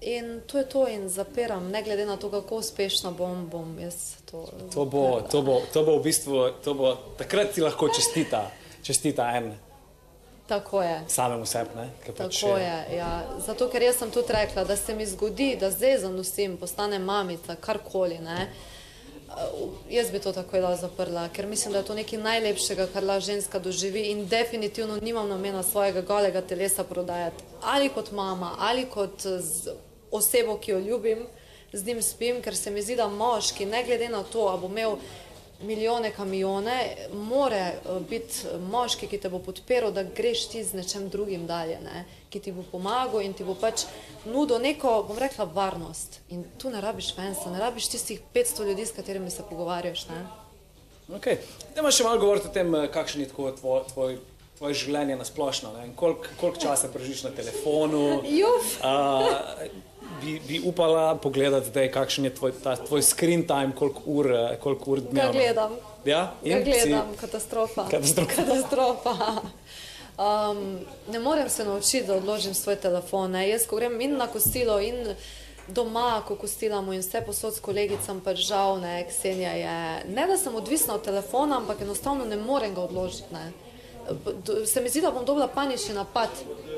In 0.00 0.40
to 0.46 0.58
je 0.58 0.64
to, 0.64 0.88
in 0.88 1.08
zapiram, 1.08 1.70
ne 1.70 1.82
glede 1.82 2.06
na 2.06 2.16
to, 2.16 2.30
kako 2.30 2.56
uspešna 2.56 3.10
bom, 3.10 3.48
bom 3.48 3.78
jaz 3.78 4.14
to. 4.30 4.46
To 4.74 4.84
bo, 4.84 5.20
to 5.30 5.42
bo, 5.42 5.60
to 5.72 5.82
bo 5.82 5.98
v 5.98 6.02
bistvu, 6.02 6.50
to 6.64 6.74
bo, 6.74 6.94
takrat 7.18 7.52
ti 7.54 7.60
lahko 7.60 7.88
čestita, 7.88 8.50
čestita 8.82 9.30
en 9.36 9.52
Tako 10.48 10.82
je. 10.82 11.04
samemu 11.08 11.46
sebi. 11.46 11.70
ne, 11.76 11.90
ker 12.04 12.14
Tako 12.14 12.28
pač, 12.28 12.42
je, 12.42 12.96
ja. 12.96 13.26
Zato, 13.46 13.68
ker 13.68 13.82
jaz 13.82 13.98
sem 13.98 14.10
tudi 14.10 14.32
rekla, 14.32 14.64
da 14.64 14.76
se 14.76 14.94
mi 14.94 15.06
zgodi, 15.06 15.56
da 15.60 15.70
zdaj 15.70 15.98
zanosim, 15.98 16.56
postane 16.56 16.98
mamica, 16.98 17.56
karkoli. 17.56 18.18
Ne? 18.18 18.48
Uh, 18.48 18.78
Jaz 19.90 20.10
bi 20.10 20.18
to 20.18 20.32
takoj 20.32 20.60
da 20.60 20.76
zaprla, 20.76 21.28
ker 21.28 21.46
mislim, 21.46 21.72
da 21.72 21.78
je 21.78 21.84
to 21.84 21.94
nekaj 21.94 22.18
najlepšega, 22.18 22.86
kar 22.92 23.04
lahko 23.04 23.26
ženska 23.26 23.58
doživi 23.58 24.06
in 24.10 24.26
definitivno 24.28 24.96
nimam 24.96 25.28
namena 25.28 25.62
svojega 25.62 26.00
golega 26.00 26.40
telesa 26.40 26.84
prodajati. 26.84 27.44
Ali 27.62 27.88
kot 27.88 28.12
mama, 28.12 28.54
ali 28.58 28.86
kot 28.86 29.20
z 29.38 29.74
osebo, 30.10 30.58
ki 30.58 30.70
jo 30.70 30.78
ljubim, 30.78 31.26
z 31.72 31.86
njim 31.86 32.02
spim, 32.02 32.42
ker 32.42 32.56
se 32.56 32.70
mi 32.70 32.82
zdi, 32.82 32.96
da 32.96 33.08
moški, 33.08 33.66
ne 33.66 33.84
glede 33.84 34.08
na 34.08 34.22
to, 34.22 34.48
ali 34.48 34.60
bo 34.60 34.66
imel 34.66 34.96
milijone 35.62 36.10
kamione, 36.10 36.96
more 37.12 37.56
eh, 37.56 38.00
biti 38.10 38.46
moški, 38.70 39.08
ki 39.08 39.18
te 39.18 39.28
bo 39.28 39.38
podpiral, 39.42 39.92
da 39.92 40.02
greš 40.02 40.46
ti 40.48 40.64
z 40.64 40.78
nečem 40.78 41.08
drugim 41.08 41.46
dalje, 41.46 41.80
ne? 41.80 42.04
ki 42.30 42.40
ti 42.40 42.52
bo 42.52 42.62
pomagal 42.72 43.24
in 43.24 43.32
ti 43.34 43.44
bo 43.44 43.56
pač 43.58 43.86
nudil 44.24 44.60
neko, 44.62 45.02
bom 45.08 45.18
rekla, 45.18 45.48
varnost. 45.54 46.20
In 46.30 46.44
tu 46.58 46.70
ne 46.70 46.80
rabiš 46.80 47.14
fensa, 47.16 47.50
ne 47.50 47.60
rabiš 47.60 47.88
tistih 47.88 48.20
500 48.34 48.68
ljudi, 48.68 48.86
s 48.86 48.92
katerimi 48.92 49.30
se 49.30 49.42
pogovarjaš. 49.50 50.06
Ne? 50.08 50.24
Okay. 51.08 51.40
Dajmo 51.74 51.90
še 51.90 52.04
malo 52.04 52.20
govoriti 52.20 52.50
o 52.50 52.54
tem, 52.54 52.74
eh, 52.74 52.88
kakšen 52.92 53.24
je 53.24 53.28
tako 53.32 53.50
tvoj, 53.58 53.82
tvoj, 53.92 54.18
tvoje 54.58 54.74
življenje 54.74 55.16
na 55.16 55.24
splošno. 55.24 55.72
Koliko 55.96 56.34
koliko 56.40 56.60
časa 56.60 56.92
preživiš 56.92 57.24
na 57.26 57.30
telefonu? 57.30 58.20
Juf. 58.28 58.76
Uh, 58.84 59.64
bi, 60.22 60.40
bi 60.48 60.60
upala 60.64 61.14
pogledati, 61.14 61.66
zdaj, 61.66 61.90
kakšen 61.90 62.24
je 62.24 62.34
tvoj, 62.34 62.52
ta, 62.62 62.76
tvoj 62.76 63.02
screen 63.02 63.46
time, 63.46 63.72
koliko 63.78 64.00
ur, 64.06 64.32
eh, 64.32 64.56
koliko 64.60 64.90
ur 64.90 65.00
Ga 65.00 65.10
dnevno. 65.10 65.32
gledam. 65.32 65.72
Ja, 66.04 66.32
Ga 66.44 66.50
in 66.50 66.64
gledam, 66.64 67.16
katastrofa. 67.20 67.88
Katastrofa. 67.90 68.32
Katastrofa. 68.36 69.16
Um, 70.18 70.78
ne 71.10 71.18
morem 71.18 71.48
se 71.48 71.64
naučiti, 71.64 72.06
da 72.06 72.14
odložim 72.14 72.54
svoj 72.54 72.76
telefon. 72.76 73.30
Ne. 73.30 73.48
Jaz, 73.48 73.66
ko 73.66 73.76
grem 73.76 74.00
in 74.00 74.16
na 74.16 74.26
kosilo, 74.26 74.80
in 74.80 75.14
doma, 75.68 76.22
ko 76.28 76.34
kostilamo 76.36 76.92
in 76.92 77.00
vse 77.00 77.20
posod 77.26 77.54
s 77.54 77.60
kolegicam, 77.60 78.20
pa 78.20 78.34
žal 78.34 78.80
ne, 78.80 79.06
Ksenija 79.08 79.52
je. 79.52 80.04
Ne, 80.08 80.26
da 80.26 80.36
sem 80.36 80.54
odvisna 80.54 80.94
od 80.94 81.04
telefona, 81.04 81.56
ampak 81.56 81.80
enostavno 81.80 82.24
ne 82.24 82.36
morem 82.36 82.74
ga 82.74 82.80
odložiti. 82.80 83.34
Ne. 83.34 83.52
Se 84.66 84.80
mi 84.80 84.88
zdi, 84.88 85.00
da 85.00 85.10
bom 85.10 85.24
dobila 85.24 85.48
panični 85.48 85.94
napad. 85.94 86.28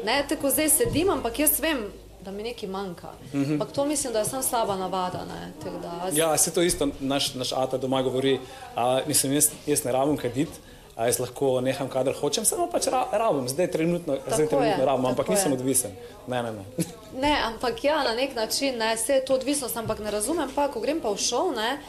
Ne, 0.05 0.25
tako 0.29 0.51
zdaj 0.51 0.69
sedim, 0.69 1.11
ampak 1.11 1.39
jaz 1.39 1.61
vem, 1.61 1.87
da 2.25 2.31
mi 2.31 2.43
nekaj 2.43 2.69
manjka. 2.69 3.09
Mhm. 3.35 3.53
Ampak 3.53 3.73
to 3.73 3.85
mislim, 3.85 4.13
da 4.13 4.19
je 4.19 4.25
samo 4.25 4.43
slaba 4.43 4.77
navada. 4.77 5.25
Tako 5.65 5.77
Da, 5.79 6.11
Ja, 6.13 6.37
se 6.37 6.51
to 6.51 6.63
isto 6.63 6.89
naš, 7.01 7.35
naš 7.35 7.53
ata 7.53 7.79
doma 7.79 8.03
govori. 8.03 8.41
A, 8.77 9.01
mislim, 9.07 9.33
jaz, 9.33 9.51
jaz 9.67 9.85
ne 9.85 9.93
rabim 9.93 10.17
kaditi, 10.17 10.53
a 10.97 11.07
jaz 11.07 11.19
lahko 11.19 11.61
neham, 11.61 11.89
kadar 11.89 12.15
hočem, 12.15 12.45
samo 12.45 12.67
pač 12.67 12.87
ra, 12.87 13.07
rabim, 13.13 13.49
zdaj 13.49 13.71
trenutno, 13.71 14.19
zdaj 14.27 14.41
je, 14.45 14.49
trenutno 14.49 14.85
rabim, 14.85 15.07
ampak 15.07 15.27
tako 15.27 15.33
nisem 15.33 15.53
je. 15.53 15.59
odvisen. 15.59 15.91
Ne, 16.29 16.43
ne, 16.43 16.53
ne. 16.53 16.65
Ne, 17.21 17.33
ampak 17.45 17.85
ja, 17.85 18.05
na 18.05 18.15
nek 18.15 18.35
način, 18.35 18.79
ne, 18.79 18.95
vse 18.95 19.13
je 19.15 19.25
to 19.25 19.35
odvisnost, 19.35 19.77
ampak 19.77 19.99
ne 19.99 20.11
razumem 20.11 20.49
pa, 20.55 20.69
ko 20.69 20.81
grem 20.81 21.01
pa 21.01 21.11
v 21.11 21.19
šov, 21.19 21.53
ne, 21.57 21.81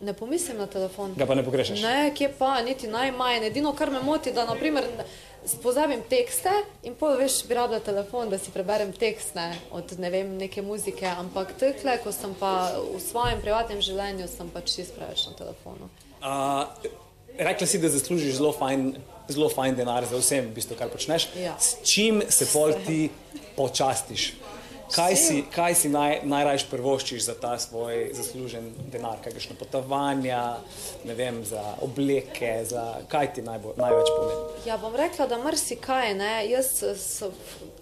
ne 0.00 0.12
pomislim 0.12 0.58
na 0.58 0.66
telefon. 0.66 1.14
Ga 1.16 1.26
pa 1.26 1.34
ne 1.34 1.44
pogrešaš. 1.44 1.80
Ne, 1.82 2.12
kje 2.14 2.28
pa, 2.38 2.62
niti 2.62 2.88
najmanj. 2.88 3.46
Edino, 3.46 3.72
kar 3.72 3.90
me 3.90 4.02
moti, 4.02 4.32
da 4.32 4.44
naprimer 4.44 4.84
pozabim 5.62 6.02
tekste 6.10 6.50
in 6.82 6.94
pol 6.98 7.16
veš, 7.20 7.40
bi 7.46 7.54
rabila 7.54 7.80
telefon, 7.84 8.30
da 8.32 8.38
si 8.38 8.50
preberem 8.54 8.92
tekst 8.92 9.36
ne, 9.38 9.50
od 9.70 9.92
ne 10.02 10.10
vem, 10.10 10.32
neke 10.40 10.62
muzike, 10.62 11.06
ampak 11.06 11.54
tekle, 11.60 11.98
ko 12.02 12.12
sem 12.14 12.34
pa 12.40 12.72
v 12.78 13.00
svojem 13.02 13.42
privatnem 13.44 13.82
življenju, 13.84 14.26
sem 14.30 14.50
pač 14.54 14.74
čist 14.74 14.96
preveč 14.98 15.26
na 15.30 15.36
telefonu. 15.38 15.90
A, 16.20 16.34
rekla 17.38 17.68
si, 17.68 17.78
da 17.78 17.92
zaslužiš 17.92 18.40
zelo 18.40 18.50
fajn, 18.56 18.96
zelo 19.30 19.50
fajn 19.52 19.78
denar 19.78 20.08
za 20.08 20.18
vse, 20.18 20.42
v 20.48 20.54
bistvu, 20.56 20.78
kar 20.78 20.90
počneš. 20.90 21.28
Ja. 21.38 21.54
S 21.60 21.78
čim 21.86 22.24
se 22.28 22.48
pol 22.50 22.74
ti 22.86 23.06
počastiš? 23.56 24.32
Kaj 24.94 25.16
si, 25.16 25.44
kaj 25.54 25.74
si 25.74 25.88
naj, 25.90 26.20
najrajš 26.24 26.66
prvoščiš 26.70 27.24
za 27.26 27.34
ta 27.34 27.56
svoj 27.58 28.10
zaslužen 28.14 28.70
denar? 28.92 29.18
Kakšne 29.24 29.56
potovanja, 29.58 30.58
ne 31.04 31.14
vem, 31.14 31.42
za 31.44 31.62
obleke, 31.82 32.60
za 32.64 33.02
kaj 33.10 33.32
ti 33.34 33.42
najbolj, 33.42 33.74
največ 33.80 34.12
pomeni? 34.16 34.66
Ja, 34.66 34.78
bom 34.78 34.94
rekla, 34.96 35.26
da 35.26 35.38
marsikaj. 35.42 36.14
Ne? 36.14 36.32
Jaz 36.50 36.70
sem, 37.02 37.34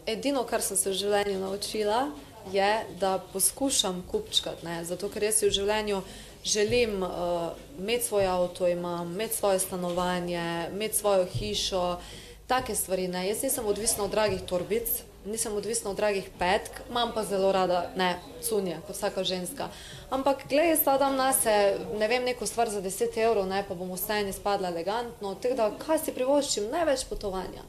edino, 0.07 0.47
kar 0.49 0.65
sem 0.65 0.81
se 0.81 0.91
v 0.91 0.99
življenju 1.03 1.41
naučila, 1.45 2.07
je, 2.53 2.73
da 3.01 3.19
poskušam 3.33 4.05
kupčkati. 4.11 4.65
ne. 4.67 4.85
Zato, 4.85 5.09
ker 5.09 5.29
jaz 5.29 5.41
si 5.41 5.49
v 5.49 5.57
življenju 5.61 6.03
želim 6.45 7.03
uh, 7.03 7.11
imeti 7.79 8.05
svoj 8.05 8.27
avto, 8.27 8.69
imam, 8.69 9.13
imeti 9.13 9.37
svoje 9.37 9.59
stanovanje, 9.59 10.69
imeti 10.73 10.97
svojo 10.97 11.25
hišo, 11.25 11.99
take 12.47 12.75
stvari. 12.75 13.09
Ne? 13.09 13.29
Jaz 13.29 13.43
nisem 13.43 13.67
odvisna 13.67 14.05
od 14.05 14.11
dragih 14.11 14.43
torbic, 14.49 15.03
nisem 15.25 15.57
odvisna 15.57 15.91
od 15.91 15.97
dragih 15.97 16.29
petk, 16.39 16.81
imam 16.91 17.13
pa 17.15 17.25
zelo 17.25 17.53
rada, 17.53 17.91
ne, 17.97 18.19
cunje, 18.43 18.79
kot 18.87 18.97
vsaka 18.97 19.25
ženska. 19.25 19.69
Ampak, 20.11 20.45
gledaj, 20.49 20.77
sadam 20.77 21.17
na 21.17 21.33
se, 21.33 21.79
ne 21.99 22.09
vem, 22.09 22.25
neko 22.25 22.47
stvar 22.47 22.71
za 22.71 22.83
10 22.83 23.19
evrov, 23.19 23.47
ne, 23.47 23.65
pa 23.69 23.75
bom 23.75 23.93
vstajanje 23.93 24.33
spadla 24.33 24.69
elegantno, 24.69 25.35
tako 25.35 25.55
da, 25.55 25.71
kaj 25.87 25.99
si 25.99 26.15
privoščim, 26.15 26.69
največ 26.73 27.07
potovanja. 27.09 27.65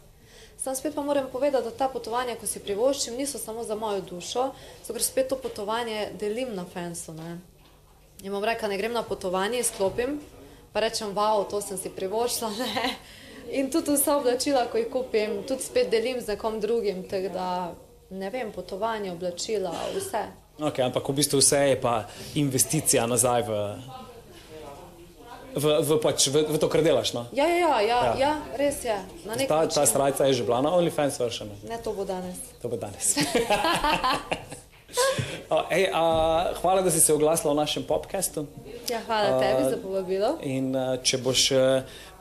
Sam 0.58 0.76
spet 0.76 0.96
pa 0.96 1.02
moram 1.02 1.28
povedati, 1.32 1.64
da 1.64 1.72
ta 1.72 1.88
potovanja, 1.88 2.36
ko 2.40 2.48
si 2.48 2.60
privoščim, 2.60 3.16
niso 3.16 3.38
samo 3.38 3.64
za 3.64 3.76
mojo 3.76 4.02
dušo, 4.02 4.52
zato 4.82 4.94
ker 4.94 5.04
spet 5.04 5.30
to 5.30 5.38
potovanje 5.38 6.10
delim 6.20 6.56
na 6.56 6.66
fensu. 6.66 7.14
Ne. 7.14 7.38
In 8.24 8.32
bom 8.32 8.44
rekla, 8.44 8.72
ne 8.72 8.78
grem 8.78 8.94
na 8.94 9.04
potovanje, 9.04 9.60
izklopim, 9.60 10.20
pa 10.74 10.80
rečem, 10.80 11.14
wow, 11.16 11.44
to 11.50 11.62
sem 11.62 11.78
si 11.78 11.90
privoščila. 11.90 12.52
Ne. 12.64 12.96
In 13.52 13.72
tudi 13.72 13.94
vsa 13.94 14.18
oblačila, 14.18 14.66
ko 14.72 14.78
jih 14.78 14.90
kupim, 14.90 15.44
tudi 15.48 15.64
spet 15.64 15.90
delim 15.92 16.22
z 16.22 16.34
nekom 16.34 16.60
drugim. 16.60 17.04
Tako 17.10 17.30
da, 17.34 17.74
ne 18.10 18.30
vem, 18.30 18.52
potovanje, 18.52 19.12
oblačila, 19.12 19.74
vse. 19.96 20.26
Okay, 20.60 20.86
ampak 20.86 21.10
v 21.10 21.14
bistvu 21.14 21.40
vse 21.44 21.60
je 21.70 21.82
pa 21.82 22.06
investicija 22.36 23.04
nazaj 23.08 23.44
v, 23.44 23.52
v, 25.56 25.66
v, 25.84 25.98
pač, 26.00 26.28
v, 26.32 26.46
v 26.48 26.58
to, 26.58 26.68
kar 26.72 26.84
delaš. 26.84 27.12
No? 27.14 27.28
Ja, 27.36 27.44
ja, 27.48 27.58
ja, 27.58 27.80
ja, 27.82 27.82
Ja. 27.82 28.04
ja. 28.04 28.14
ja 28.20 28.34
res 28.56 28.84
je. 28.84 28.96
Ta, 29.26 29.36
ta 29.48 29.62
način. 29.68 29.86
strajca 29.86 30.26
je 30.26 30.34
že 30.34 30.44
bila 30.44 30.62
na 30.62 30.72
OnlyFans 30.72 31.20
veršena. 31.20 31.60
Ne, 31.68 31.78
to 31.84 31.94
bo 31.94 32.08
danes. 32.08 32.40
To 32.62 32.72
bo 32.72 32.80
danes. 32.80 33.16
O, 35.50 35.62
ej, 35.70 35.90
a, 35.94 36.02
hvala, 36.62 36.82
da 36.82 36.92
si 36.92 37.02
se 37.02 37.14
oglasila 37.14 37.54
v 37.54 37.58
našem 37.58 37.84
podkastu. 37.84 38.48
Ja, 38.90 39.00
hvala 39.06 39.40
tebi 39.42 39.70
za 39.70 39.78
povabilo. 39.82 40.36
In 40.46 40.76
če 41.04 41.18
boš 41.26 41.48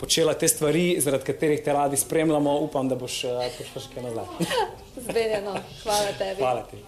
počela 0.00 0.34
te 0.38 0.48
stvari, 0.48 0.96
zaradi 1.00 1.28
katerih 1.28 1.60
te 1.64 1.72
radi 1.76 2.00
spremljamo, 2.00 2.58
upam, 2.64 2.88
da 2.88 2.96
boš 2.96 3.20
prišla 3.58 3.84
še 3.84 3.94
kaj 3.94 4.08
nazaj. 4.08 4.50
Zbenjeno. 5.06 5.58
Hvala 5.82 6.18
tebi. 6.18 6.40
Hvala 6.40 6.66
ti. 6.70 6.84